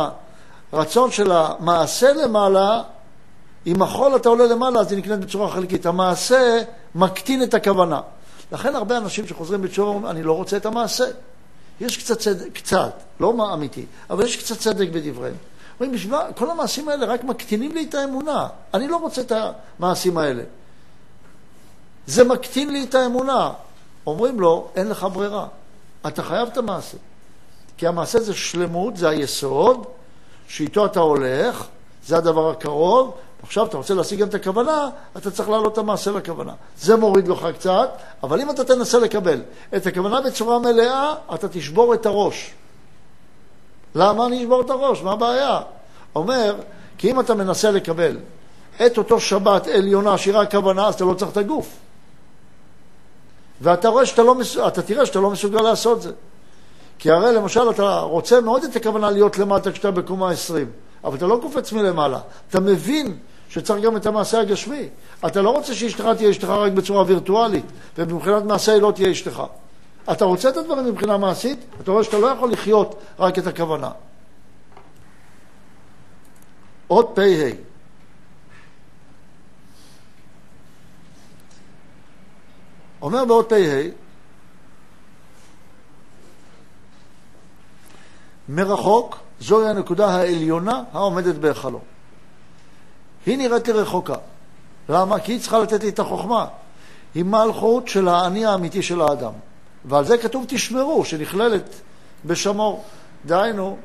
הרצון 0.73 1.11
של 1.11 1.33
המעשה 1.33 2.13
למעלה, 2.13 2.83
עם 3.65 3.83
החול 3.83 4.17
אתה 4.17 4.29
עולה 4.29 4.47
למעלה, 4.47 4.81
אז 4.81 4.93
היא 4.93 4.99
נקנית 4.99 5.21
בצורה 5.21 5.51
חלקית. 5.51 5.87
המעשה 5.87 6.63
מקטין 6.95 7.43
את 7.43 7.55
הכוונה. 7.55 8.01
לכן 8.53 8.77
הרבה 8.77 8.99
אנשים 8.99 9.27
שחוזרים 9.27 9.63
בתשובה 9.63 9.89
אומרים, 9.89 10.07
אני 10.07 10.23
לא 10.23 10.33
רוצה 10.33 10.57
את 10.57 10.67
המעשה. 10.67 11.05
יש 11.81 11.97
קצת 11.97 12.19
צדק, 12.19 12.53
קצת, 12.53 12.93
לא 13.21 13.55
אמיתי, 13.55 13.87
אבל 14.11 14.25
יש 14.25 14.37
קצת 14.37 14.59
צדק 14.59 14.89
בדבריהם. 14.89 15.37
אומרים, 15.81 15.97
בשביל 15.97 16.13
מה, 16.13 16.33
כל 16.37 16.51
המעשים 16.51 16.89
האלה 16.89 17.07
רק 17.07 17.25
מקטינים 17.25 17.73
לי 17.73 17.87
את 17.89 17.95
האמונה. 17.95 18.49
אני 18.75 18.89
לא 18.89 18.97
רוצה 18.97 19.21
את 19.21 19.33
המעשים 19.79 20.19
האלה. 20.19 20.43
זה 22.07 22.25
מקטין 22.25 22.73
לי 22.73 22.85
את 22.85 22.95
האמונה. 22.95 23.53
אומרים 24.07 24.41
לו, 24.41 24.69
אין 24.77 24.89
לך 24.89 25.07
ברירה. 25.13 25.47
אתה 26.07 26.23
חייב 26.23 26.49
את 26.49 26.57
המעשה. 26.57 26.97
כי 27.77 27.87
המעשה 27.87 28.21
זה 28.21 28.35
שלמות, 28.35 28.97
זה 28.97 29.09
היסוד, 29.09 29.87
שאיתו 30.49 30.87
אתה 30.87 31.01
הולך, 31.01 31.67
זה 32.07 32.17
הדבר 32.17 32.51
הקרוב, 32.51 33.15
עכשיו 33.43 33.67
אתה 33.67 33.77
רוצה 33.77 33.95
להשיג 33.95 34.21
גם 34.21 34.29
את 34.29 34.35
הכוונה, 34.35 34.89
אתה 35.17 35.31
צריך 35.31 35.49
להעלות 35.49 35.73
את 35.73 35.79
המעשה 35.79 36.11
לכוונה. 36.11 36.53
זה 36.79 36.97
מוריד 36.97 37.29
לך 37.29 37.47
קצת, 37.55 37.91
אבל 38.23 38.41
אם 38.41 38.51
אתה 38.51 38.65
תנסה 38.65 38.99
לקבל 38.99 39.41
את 39.77 39.87
הכוונה 39.87 40.21
בצורה 40.21 40.59
מלאה, 40.59 41.15
אתה 41.35 41.49
תשבור 41.49 41.95
את 41.95 42.07
הראש. 42.07 42.55
למה 43.95 44.27
אני 44.27 44.43
אשבור 44.43 44.61
את 44.61 44.71
הראש? 44.71 45.03
מה 45.03 45.13
הבעיה? 45.13 45.61
אומר, 46.15 46.57
כי 46.99 47.11
אם 47.11 47.21
אתה 47.21 47.35
מנסה 47.35 47.71
לקבל 47.71 48.17
את 48.87 48.99
אותו 48.99 49.21
שבת 49.21 49.67
עליונה 49.67 50.19
שהיא 50.19 50.35
רק 50.37 50.51
כוונה, 50.51 50.87
אז 50.87 50.95
אתה 50.95 51.05
לא 51.05 51.15
צריך 51.15 51.31
את 51.31 51.37
הגוף. 51.37 51.77
ואתה 53.61 53.89
רואה 53.89 54.07
שאתה 54.07 54.23
לא, 54.23 54.35
אתה 54.67 54.83
תראה 54.83 55.07
שאתה 55.07 55.21
לא 55.21 55.31
מסוגל 55.31 55.61
לעשות 55.61 56.03
זה. 56.03 56.13
כי 56.99 57.11
הרי 57.11 57.33
למשל 57.33 57.71
אתה 57.71 57.99
רוצה 57.99 58.41
מאוד 58.41 58.65
את 58.65 58.77
הכוונה 58.77 59.11
להיות 59.11 59.39
למטה 59.39 59.73
כשאתה 59.73 59.91
בקומה 59.91 60.31
20, 60.31 60.67
אבל 61.05 61.17
אתה 61.17 61.27
לא 61.27 61.39
קופץ 61.43 61.73
מלמעלה. 61.73 62.19
אתה 62.49 62.61
מבין 62.61 63.17
שצריך 63.53 63.85
גם 63.85 63.97
את 63.97 64.07
המעשה 64.07 64.41
הגשמי. 64.41 64.89
אתה 65.27 65.43
לא 65.43 65.51
רוצה 65.51 65.75
שאשתך 65.75 66.05
תהיה 66.17 66.31
אשתך 66.31 66.49
רק 66.49 66.73
בצורה 66.73 67.05
וירטואלית, 67.07 67.65
ומבחינת 67.99 68.43
מעשה 68.43 68.73
היא 68.73 68.83
לא 68.83 68.93
תהיה 68.95 69.11
אשתך. 69.11 69.43
אתה 70.13 70.25
רוצה 70.25 70.49
את 70.49 70.57
הדברים 70.57 70.87
מבחינה 70.87 71.17
מעשית, 71.17 71.59
אתה 71.81 71.91
רואה 71.91 72.05
שאתה 72.05 72.19
לא 72.19 72.27
יכול 72.27 72.53
לחיות 72.53 73.03
רק 73.19 73.39
את 73.39 73.47
הכוונה. 73.47 73.91
עוד 76.89 77.07
פ"ה 77.15 77.23
אומר 83.03 83.25
באות 83.25 83.49
פ"ה, 83.49 83.89
מרחוק 88.49 89.19
זוהי 89.41 89.71
הנקודה 89.71 90.07
העליונה 90.07 90.83
העומדת 90.93 91.35
בהיכלו. 91.35 91.92
היא 93.27 93.39
נראית 93.39 93.69
לי 93.69 93.75
רחוקה. 93.75 94.15
למה? 94.89 95.21
כי 95.21 95.33
היא 95.33 95.41
צריכה 95.41 95.59
לתת 95.59 95.83
לי 95.83 95.89
את 95.89 95.99
החוכמה. 95.99 96.47
היא 97.15 97.25
מלכות 97.25 97.89
של 97.89 98.09
האני 98.09 98.47
האמיתי 98.47 98.83
של 98.83 99.01
האדם. 99.01 99.33
ועל 99.85 100.05
זה 100.05 100.19
כתוב 100.19 100.45
תשמרו, 100.49 101.05
שנכללת 101.05 101.75
בשמור. 102.25 102.85
דהיינו, 103.27 103.77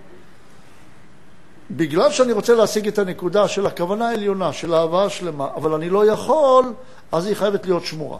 בגלל 1.71 2.11
שאני 2.11 2.31
רוצה 2.31 2.55
להשיג 2.55 2.87
את 2.87 2.99
הנקודה 2.99 3.47
של 3.47 3.65
הכוונה 3.65 4.09
העליונה, 4.09 4.53
של 4.53 4.73
האהבה 4.73 5.05
השלמה, 5.05 5.47
אבל 5.55 5.73
אני 5.73 5.89
לא 5.89 6.05
יכול, 6.05 6.73
אז 7.11 7.25
היא 7.25 7.35
חייבת 7.35 7.65
להיות 7.65 7.85
שמורה. 7.85 8.17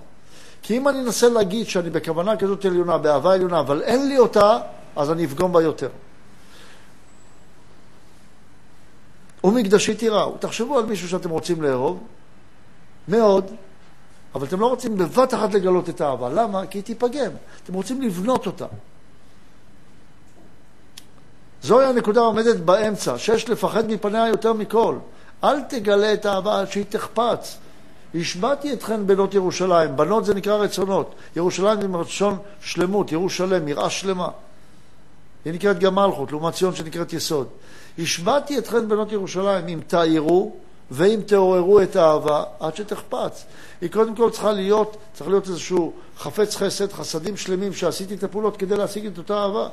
כי 0.61 0.77
אם 0.77 0.87
אני 0.87 0.99
אנסה 0.99 1.29
להגיד 1.29 1.67
שאני 1.67 1.89
בכוונה 1.89 2.37
כזאת 2.37 2.65
עליונה, 2.65 2.97
באהבה 2.97 3.33
עליונה, 3.33 3.59
אבל 3.59 3.81
אין 3.81 4.07
לי 4.07 4.17
אותה, 4.17 4.57
אז 4.95 5.11
אני 5.11 5.25
אפגום 5.25 5.53
בה 5.53 5.61
יותר. 5.61 5.89
ומקדשי 9.47 9.95
תיראו. 9.95 10.37
תחשבו 10.39 10.77
על 10.77 10.85
מישהו 10.85 11.09
שאתם 11.09 11.29
רוצים 11.29 11.61
לאהוב, 11.61 11.99
מאוד, 13.07 13.45
אבל 14.35 14.47
אתם 14.47 14.59
לא 14.59 14.67
רוצים 14.67 14.97
בבת 14.97 15.33
אחת 15.33 15.53
לגלות 15.53 15.89
את 15.89 16.01
האהבה. 16.01 16.29
למה? 16.29 16.65
כי 16.65 16.77
היא 16.77 16.83
תיפגם. 16.83 17.31
אתם 17.63 17.73
רוצים 17.73 18.01
לבנות 18.01 18.45
אותה. 18.45 18.65
זוהי 21.61 21.85
הנקודה 21.85 22.21
העומדת 22.21 22.59
באמצע, 22.59 23.17
שיש 23.17 23.49
לפחד 23.49 23.91
מפניה 23.91 24.27
יותר 24.27 24.53
מכל. 24.53 24.95
אל 25.43 25.61
תגלה 25.61 26.13
את 26.13 26.25
האהבה 26.25 26.59
עד 26.59 26.71
שהיא 26.71 26.85
תחפץ. 26.89 27.57
השבעתי 28.15 28.73
אתכן 28.73 29.07
בנות 29.07 29.33
ירושלים. 29.33 29.95
בנות 29.95 30.25
זה 30.25 30.33
נקרא 30.33 30.55
רצונות. 30.55 31.15
ירושלים 31.35 31.81
זה 31.81 31.87
מרצון 31.87 32.37
שלמות, 32.61 33.11
ירושלם, 33.11 33.67
יראה 33.67 33.89
שלמה. 33.89 34.27
היא 35.45 35.53
נקראת 35.53 35.79
גם 35.79 35.95
מלכות, 35.95 36.31
לעומת 36.31 36.53
ציון 36.53 36.75
שנקראת 36.75 37.13
יסוד. 37.13 37.47
השבעתי 37.99 38.57
אתכן 38.57 38.89
בנות 38.89 39.11
ירושלים 39.11 39.67
אם 39.67 39.79
תאירו 39.87 40.51
ואם 40.91 41.19
תעוררו 41.25 41.81
את 41.81 41.95
האהבה 41.95 42.43
עד 42.59 42.75
שתחפץ. 42.75 43.45
היא 43.81 43.89
קודם 43.91 44.15
כל 44.15 44.29
צריכה 44.31 44.51
להיות, 44.51 44.97
צריך 45.13 45.29
להיות 45.29 45.47
איזשהו 45.47 45.93
חפץ 46.17 46.55
חסד, 46.55 46.91
חסדים 46.91 47.37
שלמים 47.37 47.73
שעשיתי 47.73 48.15
את 48.15 48.23
הפעולות 48.23 48.57
כדי 48.57 48.77
להשיג 48.77 49.05
את 49.05 49.17
אותה 49.17 49.37
אהבה. 49.37 49.69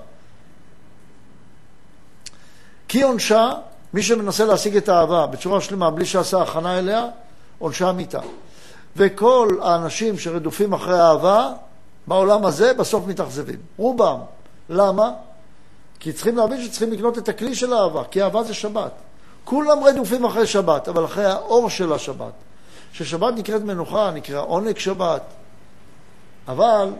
כי 2.88 3.02
עונשה, 3.02 3.52
מי 3.94 4.02
שמנסה 4.02 4.44
להשיג 4.44 4.76
את 4.76 4.88
האהבה 4.88 5.26
בצורה 5.26 5.60
שלמה 5.60 5.90
בלי 5.90 6.06
שעשה 6.06 6.42
הכנה 6.42 6.78
אליה, 6.78 7.06
עונשה 7.58 7.92
מיתה. 7.92 8.20
וכל 8.96 9.58
האנשים 9.62 10.18
שרדופים 10.18 10.72
אחרי 10.72 10.98
האהבה, 10.98 11.52
בעולם 12.06 12.44
הזה 12.44 12.74
בסוף 12.74 13.06
מתאכזבים. 13.06 13.58
רובם. 13.76 14.18
למה? 14.68 15.10
כי 16.04 16.12
צריכים 16.12 16.36
להבין 16.36 16.64
שצריכים 16.64 16.92
לקנות 16.92 17.18
את 17.18 17.28
הכלי 17.28 17.54
של 17.54 17.72
האהבה, 17.72 18.04
כי 18.10 18.22
אהבה 18.22 18.42
זה 18.42 18.54
שבת. 18.54 18.92
כולם 19.44 19.84
רדופים 19.84 20.24
אחרי 20.24 20.46
שבת, 20.46 20.88
אבל 20.88 21.04
אחרי 21.04 21.24
האור 21.24 21.70
של 21.70 21.92
השבת. 21.92 22.32
ששבת 22.92 23.34
נקראת 23.36 23.62
מנוחה, 23.62 24.10
נקרא 24.10 24.40
עונג 24.40 24.78
שבת. 24.78 25.22
אבל 26.48 26.90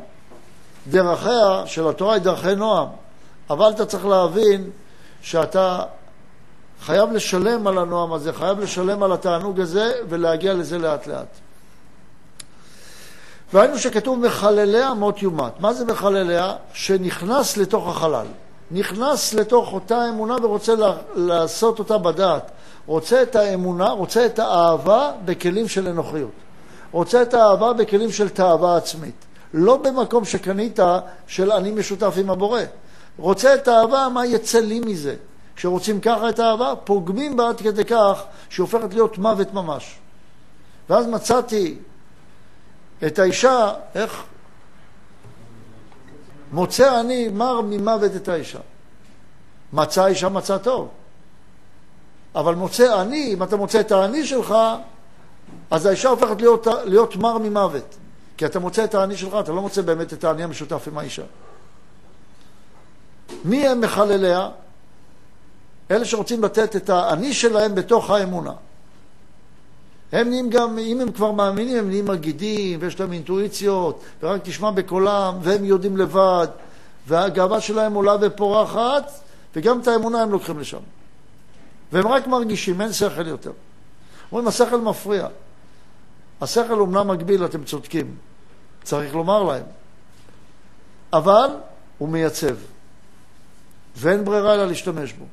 דרכיה 0.90 1.62
של 1.66 1.88
התורה 1.88 2.14
היא 2.14 2.22
דרכי 2.22 2.54
נועם. 2.54 2.88
אבל 3.50 3.70
אתה 3.70 3.86
צריך 3.86 4.06
להבין 4.06 4.70
שאתה 5.22 5.82
חייב 6.80 7.12
לשלם 7.12 7.66
על 7.66 7.78
הנועם 7.78 8.12
הזה, 8.12 8.32
חייב 8.32 8.60
לשלם 8.60 9.02
על 9.02 9.12
התענוג 9.12 9.60
הזה 9.60 9.92
ולהגיע 10.08 10.54
לזה 10.54 10.78
לאט 10.78 11.06
לאט. 11.06 11.36
ראינו 13.54 13.78
שכתוב 13.78 14.18
מחלליה 14.18 14.94
מות 14.94 15.22
יומת. 15.22 15.60
מה 15.60 15.72
זה 15.72 15.84
מחלליה? 15.84 16.54
שנכנס 16.72 17.56
לתוך 17.56 17.88
החלל. 17.88 18.26
נכנס 18.70 19.34
לתוך 19.34 19.72
אותה 19.72 20.08
אמונה 20.08 20.36
ורוצה 20.42 20.72
לעשות 21.14 21.78
אותה 21.78 21.98
בדעת. 21.98 22.50
רוצה 22.86 23.22
את 23.22 23.36
האמונה, 23.36 23.88
רוצה 23.88 24.26
את 24.26 24.38
האהבה 24.38 25.12
בכלים 25.24 25.68
של 25.68 25.88
אנוכיות. 25.88 26.30
רוצה 26.90 27.22
את 27.22 27.34
האהבה 27.34 27.72
בכלים 27.72 28.12
של 28.12 28.28
תאווה 28.28 28.76
עצמית. 28.76 29.14
לא 29.54 29.76
במקום 29.76 30.24
שקנית 30.24 30.78
של 31.26 31.52
אני 31.52 31.70
משותף 31.70 32.14
עם 32.16 32.30
הבורא. 32.30 32.60
רוצה 33.18 33.54
את 33.54 33.68
האהבה, 33.68 34.08
מה 34.14 34.26
יצא 34.26 34.58
לי 34.58 34.80
מזה? 34.80 35.14
כשרוצים 35.56 36.00
ככה 36.00 36.28
את 36.28 36.38
האהבה, 36.38 36.74
פוגמים 36.84 37.36
בה 37.36 37.48
עד 37.48 37.60
כדי 37.60 37.84
כך 37.84 38.22
שהיא 38.48 38.64
הופכת 38.64 38.94
להיות 38.94 39.18
מוות 39.18 39.54
ממש. 39.54 39.98
ואז 40.90 41.06
מצאתי 41.06 41.78
את 43.06 43.18
האישה, 43.18 43.72
איך? 43.94 44.22
מוצא 46.52 47.00
אני 47.00 47.28
מר 47.28 47.60
ממוות 47.60 48.16
את 48.16 48.28
האישה. 48.28 48.58
מצא 49.72 50.04
האישה 50.04 50.28
מצא 50.28 50.58
טוב. 50.58 50.88
אבל 52.34 52.54
מוצא 52.54 53.02
אני, 53.02 53.34
אם 53.34 53.42
אתה 53.42 53.56
מוצא 53.56 53.80
את 53.80 53.92
האני 53.92 54.26
שלך, 54.26 54.54
אז 55.70 55.86
האישה 55.86 56.08
הופכת 56.08 56.40
להיות, 56.40 56.66
להיות 56.84 57.16
מר 57.16 57.38
ממוות. 57.38 57.96
כי 58.36 58.46
אתה 58.46 58.58
מוצא 58.58 58.84
את 58.84 58.94
האני 58.94 59.16
שלך, 59.16 59.34
אתה 59.40 59.52
לא 59.52 59.62
מוצא 59.62 59.82
באמת 59.82 60.12
את 60.12 60.24
האני 60.24 60.44
המשותף 60.44 60.88
עם 60.88 60.98
האישה. 60.98 61.22
מי 63.44 63.68
הם 63.68 63.80
מחלליה? 63.80 64.48
אלה 65.90 66.04
שרוצים 66.04 66.44
לתת 66.44 66.76
את 66.76 66.90
האני 66.90 67.34
שלהם 67.34 67.74
בתוך 67.74 68.10
האמונה. 68.10 68.52
הם 70.14 70.28
נהיים 70.28 70.50
גם, 70.50 70.78
אם 70.78 71.00
הם 71.00 71.12
כבר 71.12 71.32
מאמינים, 71.32 71.78
הם 71.78 71.88
נהיים 71.88 72.04
מגידים, 72.04 72.78
ויש 72.82 73.00
להם 73.00 73.12
אינטואיציות, 73.12 74.02
ורק 74.22 74.40
תשמע 74.44 74.70
בקולם, 74.70 75.38
והם 75.42 75.64
יודעים 75.64 75.96
לבד, 75.96 76.48
והגאווה 77.06 77.60
שלהם 77.60 77.94
עולה 77.94 78.16
ופורחת, 78.20 79.10
וגם 79.56 79.80
את 79.80 79.88
האמונה 79.88 80.22
הם 80.22 80.30
לוקחים 80.30 80.58
לשם. 80.58 80.78
והם 81.92 82.08
רק 82.08 82.26
מרגישים, 82.26 82.80
אין 82.80 82.92
שכל 82.92 83.26
יותר. 83.26 83.52
אומרים, 84.32 84.48
השכל 84.48 84.80
מפריע. 84.80 85.26
השכל 86.40 86.80
אומנם 86.80 87.08
מגביל, 87.08 87.44
אתם 87.44 87.64
צודקים, 87.64 88.16
צריך 88.82 89.14
לומר 89.14 89.42
להם, 89.42 89.64
אבל 91.12 91.48
הוא 91.98 92.08
מייצב, 92.08 92.54
ואין 93.96 94.24
ברירה 94.24 94.54
אלא 94.54 94.66
להשתמש 94.66 95.12
בו. 95.12 95.24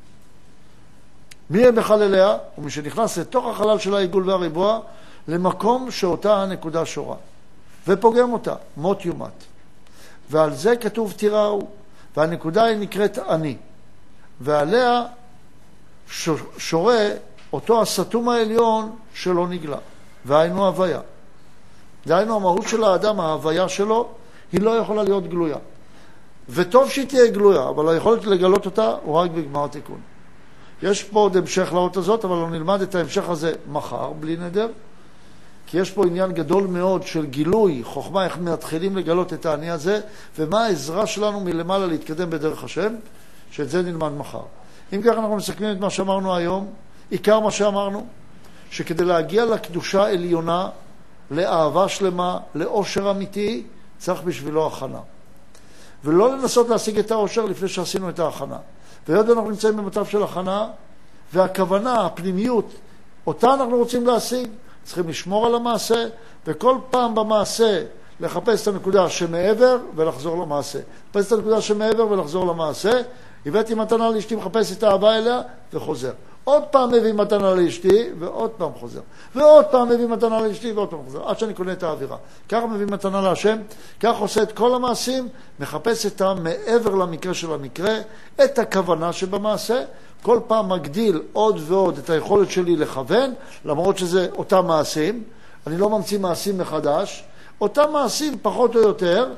מי 1.52 1.60
יהיה 1.60 1.72
מחלליה? 1.72 2.38
ומי 2.58 2.72
שנכנס 2.72 3.18
לתוך 3.18 3.46
החלל 3.48 3.80
של 3.80 3.96
העיגול 3.96 4.30
והריבוע, 4.30 4.80
למקום 5.28 5.92
שאותה 5.92 6.44
הנקודה 6.44 6.86
שורה, 6.86 7.16
ופוגם 7.88 8.34
אותה, 8.34 8.56
מות 8.78 9.06
יומת. 9.06 9.44
ועל 10.30 10.54
זה 10.54 10.76
כתוב 10.76 11.12
תיראו, 11.12 11.68
והנקודה 12.18 12.64
היא 12.64 12.78
נקראת 12.78 13.18
אני, 13.18 13.58
ועליה 14.42 15.04
שורה 16.58 17.08
אותו 17.54 17.82
הסתום 17.82 18.30
העליון 18.30 18.96
שלא 19.14 19.48
נגלה, 19.48 19.78
והיינו 20.26 20.66
הוויה. 20.66 21.00
דהיינו, 22.08 22.36
המהות 22.36 22.68
של 22.68 22.84
האדם, 22.84 23.20
ההוויה 23.20 23.70
שלו, 23.70 24.10
היא 24.52 24.62
לא 24.62 24.72
יכולה 24.72 25.04
להיות 25.04 25.28
גלויה. 25.28 25.58
וטוב 26.50 26.90
שהיא 26.90 27.08
תהיה 27.08 27.28
גלויה, 27.28 27.70
אבל 27.70 27.90
היכולת 27.90 28.26
לגלות 28.26 28.66
אותה 28.66 28.96
הוא 29.04 29.16
רק 29.16 29.32
בגמר 29.32 29.66
התיקון. 29.66 30.11
יש 30.84 31.04
פה 31.04 31.20
עוד 31.20 31.38
המשך 31.38 31.74
לאות 31.74 31.98
הזאת, 31.98 32.26
אבל 32.26 32.36
אנחנו 32.36 32.50
נלמד 32.50 32.82
את 32.82 32.96
ההמשך 32.96 33.30
הזה 33.30 33.54
מחר, 33.72 34.12
בלי 34.20 34.38
נדר, 34.38 34.68
כי 35.68 35.78
יש 35.80 35.92
פה 35.92 36.06
עניין 36.06 36.32
גדול 36.32 36.68
מאוד 36.68 37.04
של 37.04 37.26
גילוי, 37.26 37.82
חוכמה, 37.84 38.26
איך 38.26 38.38
מתחילים 38.38 38.98
לגלות 38.98 39.34
את 39.34 39.46
האני 39.46 39.72
הזה, 39.72 40.02
ומה 40.38 40.66
העזרה 40.66 41.08
שלנו 41.08 41.40
מלמעלה 41.40 41.86
להתקדם 41.86 42.30
בדרך 42.30 42.64
השם, 42.64 42.96
שאת 43.52 43.70
זה 43.70 43.82
נלמד 43.82 44.12
מחר. 44.12 44.44
אם 44.94 45.02
כך 45.02 45.18
אנחנו 45.18 45.36
מסכמים 45.36 45.72
את 45.72 45.80
מה 45.80 45.90
שאמרנו 45.90 46.36
היום, 46.36 46.68
עיקר 47.10 47.40
מה 47.40 47.52
שאמרנו, 47.52 48.08
שכדי 48.72 49.06
להגיע 49.06 49.46
לקדושה 49.46 50.10
עליונה, 50.10 50.70
לאהבה 51.32 51.90
שלמה, 51.90 52.38
לאושר 52.56 53.12
אמיתי, 53.12 53.64
צריך 53.98 54.22
בשבילו 54.22 54.68
הכנה. 54.68 55.00
ולא 56.04 56.32
לנסות 56.32 56.70
להשיג 56.70 57.00
את 57.00 57.12
האושר 57.12 57.46
לפני 57.46 57.68
שעשינו 57.68 58.10
את 58.10 58.20
ההכנה. 58.20 58.58
והיות 59.08 59.30
ואנחנו 59.30 59.50
נמצאים 59.50 59.78
במצב 59.78 60.06
של 60.06 60.24
הכנה, 60.24 60.68
והכוונה, 61.34 62.06
הפנימיות, 62.06 62.74
אותה 63.28 63.54
אנחנו 63.54 63.78
רוצים 63.78 64.08
להשיג, 64.08 64.48
צריכים 64.84 65.10
לשמור 65.10 65.46
על 65.46 65.56
המעשה, 65.56 66.06
וכל 66.48 66.78
פעם 66.90 67.16
במעשה 67.16 67.84
לחפש 68.20 68.62
את 68.62 68.68
הנקודה 68.68 69.10
שמעבר 69.10 69.78
ולחזור 69.96 70.44
למעשה. 70.44 70.80
לחפש 71.10 71.28
את 71.28 71.32
הנקודה 71.32 71.62
שמעבר 71.62 72.08
ולחזור 72.12 72.46
למעשה. 72.46 73.02
הבאתי 73.46 73.74
מתנה 73.76 74.10
לאשתי, 74.10 74.36
מחפש 74.36 74.72
את 74.72 74.84
האהבה 74.84 75.18
אליה 75.18 75.42
וחוזר. 75.74 76.12
עוד 76.44 76.64
פעם 76.64 76.92
מביא 76.92 77.14
מתנה 77.14 77.54
לאשתי, 77.54 78.10
ועוד 78.20 78.50
פעם 78.50 78.72
חוזר. 78.80 79.00
ועוד 79.36 79.66
פעם 79.66 79.90
מביא 79.90 80.08
מתנה 80.08 80.42
לאשתי, 80.42 80.72
ועוד 80.72 80.90
פעם 80.90 81.00
חוזר, 81.06 81.30
עד 81.30 81.40
שאני 81.40 81.54
קונה 81.54 81.72
את 81.72 81.84
האווירה. 81.84 82.18
ככה 82.50 82.66
מביא 82.66 82.86
מתנה 82.86 83.22
להשם, 83.22 83.58
כך 84.00 84.18
עושה 84.18 84.44
את 84.44 84.52
כל 84.52 84.76
המעשים, 84.76 85.28
מחפש 85.60 86.06
את 86.06 86.22
המעבר 86.22 86.96
למקרה 86.96 87.34
של 87.34 87.54
המקרה, 87.54 87.96
את 88.44 88.60
הכוונה 88.60 89.14
שבמעשה, 89.14 89.84
כל 90.22 90.40
פעם 90.48 90.70
מגדיל 90.70 91.22
עוד 91.34 91.60
ועוד 91.68 91.98
את 91.98 92.10
היכולת 92.10 92.52
שלי 92.52 92.76
לכוון, 92.76 93.34
למרות 93.66 93.98
שזה 93.98 94.28
אותם 94.38 94.66
מעשים. 94.68 95.24
אני 95.68 95.78
לא 95.78 95.90
ממציא 95.90 96.20
מעשים 96.20 96.58
מחדש, 96.58 97.24
אותם 97.62 97.92
מעשים 97.92 98.38
פחות 98.42 98.76
או 98.76 98.82
יותר, 98.82 99.30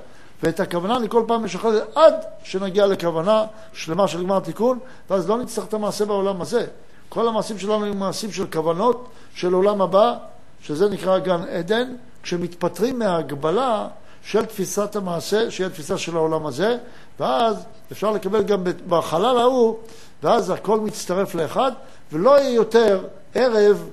ואת 0.43 0.59
הכוונה 0.59 0.97
אני 0.97 1.09
כל 1.09 1.23
פעם 1.27 1.43
משחרר 1.43 1.81
עד 1.95 2.13
שנגיע 2.43 2.85
לכוונה 2.87 3.45
שלמה 3.73 4.07
של 4.07 4.23
גמר 4.23 4.39
תיקון, 4.39 4.79
ואז 5.09 5.29
לא 5.29 5.37
נצטרך 5.37 5.65
את 5.65 5.73
המעשה 5.73 6.05
בעולם 6.05 6.41
הזה. 6.41 6.65
כל 7.13 7.27
המעשים 7.27 7.59
שלנו 7.59 7.85
הם 7.85 7.99
מעשים 7.99 8.31
של 8.31 8.45
כוונות 8.53 9.09
של 9.35 9.53
עולם 9.53 9.81
הבא, 9.81 10.15
שזה 10.61 10.89
נקרא 10.89 11.19
גן 11.19 11.41
עדן, 11.43 11.95
כשמתפטרים 12.23 12.99
מההגבלה 12.99 13.87
של 14.23 14.45
תפיסת 14.45 14.95
המעשה, 14.95 15.51
שהיא 15.51 15.67
התפיסה 15.67 15.97
של 15.97 16.15
העולם 16.15 16.45
הזה, 16.45 16.77
ואז 17.19 17.65
אפשר 17.91 18.11
לקבל 18.11 18.43
גם 18.43 18.63
בחלל 18.87 19.37
ההוא, 19.37 19.77
ואז 20.23 20.49
הכל 20.49 20.79
מצטרף 20.79 21.35
לאחד, 21.35 21.71
ולא 22.11 22.39
יהיה 22.39 22.53
יותר 22.53 23.05
ערב 23.35 23.89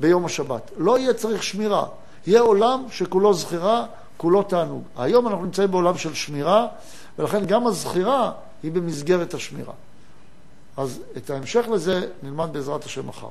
ביום 0.00 0.24
השבת. 0.24 0.70
לא 0.76 0.98
יהיה 0.98 1.14
צריך 1.14 1.42
שמירה. 1.42 1.84
יהיה 2.26 2.40
עולם 2.40 2.84
שכולו 2.90 3.34
זכירה, 3.34 3.84
כולו 4.16 4.42
תענוג. 4.42 4.82
היום 4.96 5.28
אנחנו 5.28 5.44
נמצאים 5.44 5.70
בעולם 5.70 5.98
של 5.98 6.14
שמירה, 6.14 6.66
ולכן 7.18 7.44
גם 7.44 7.66
הזכירה 7.66 8.32
היא 8.62 8.72
במסגרת 8.72 9.34
השמירה. 9.34 9.72
אז 10.76 11.00
את 11.16 11.30
ההמשך 11.30 11.64
לזה 11.72 12.06
נלמד 12.22 12.48
בעזרת 12.52 12.84
השם 12.84 13.06
מחר. 13.06 13.28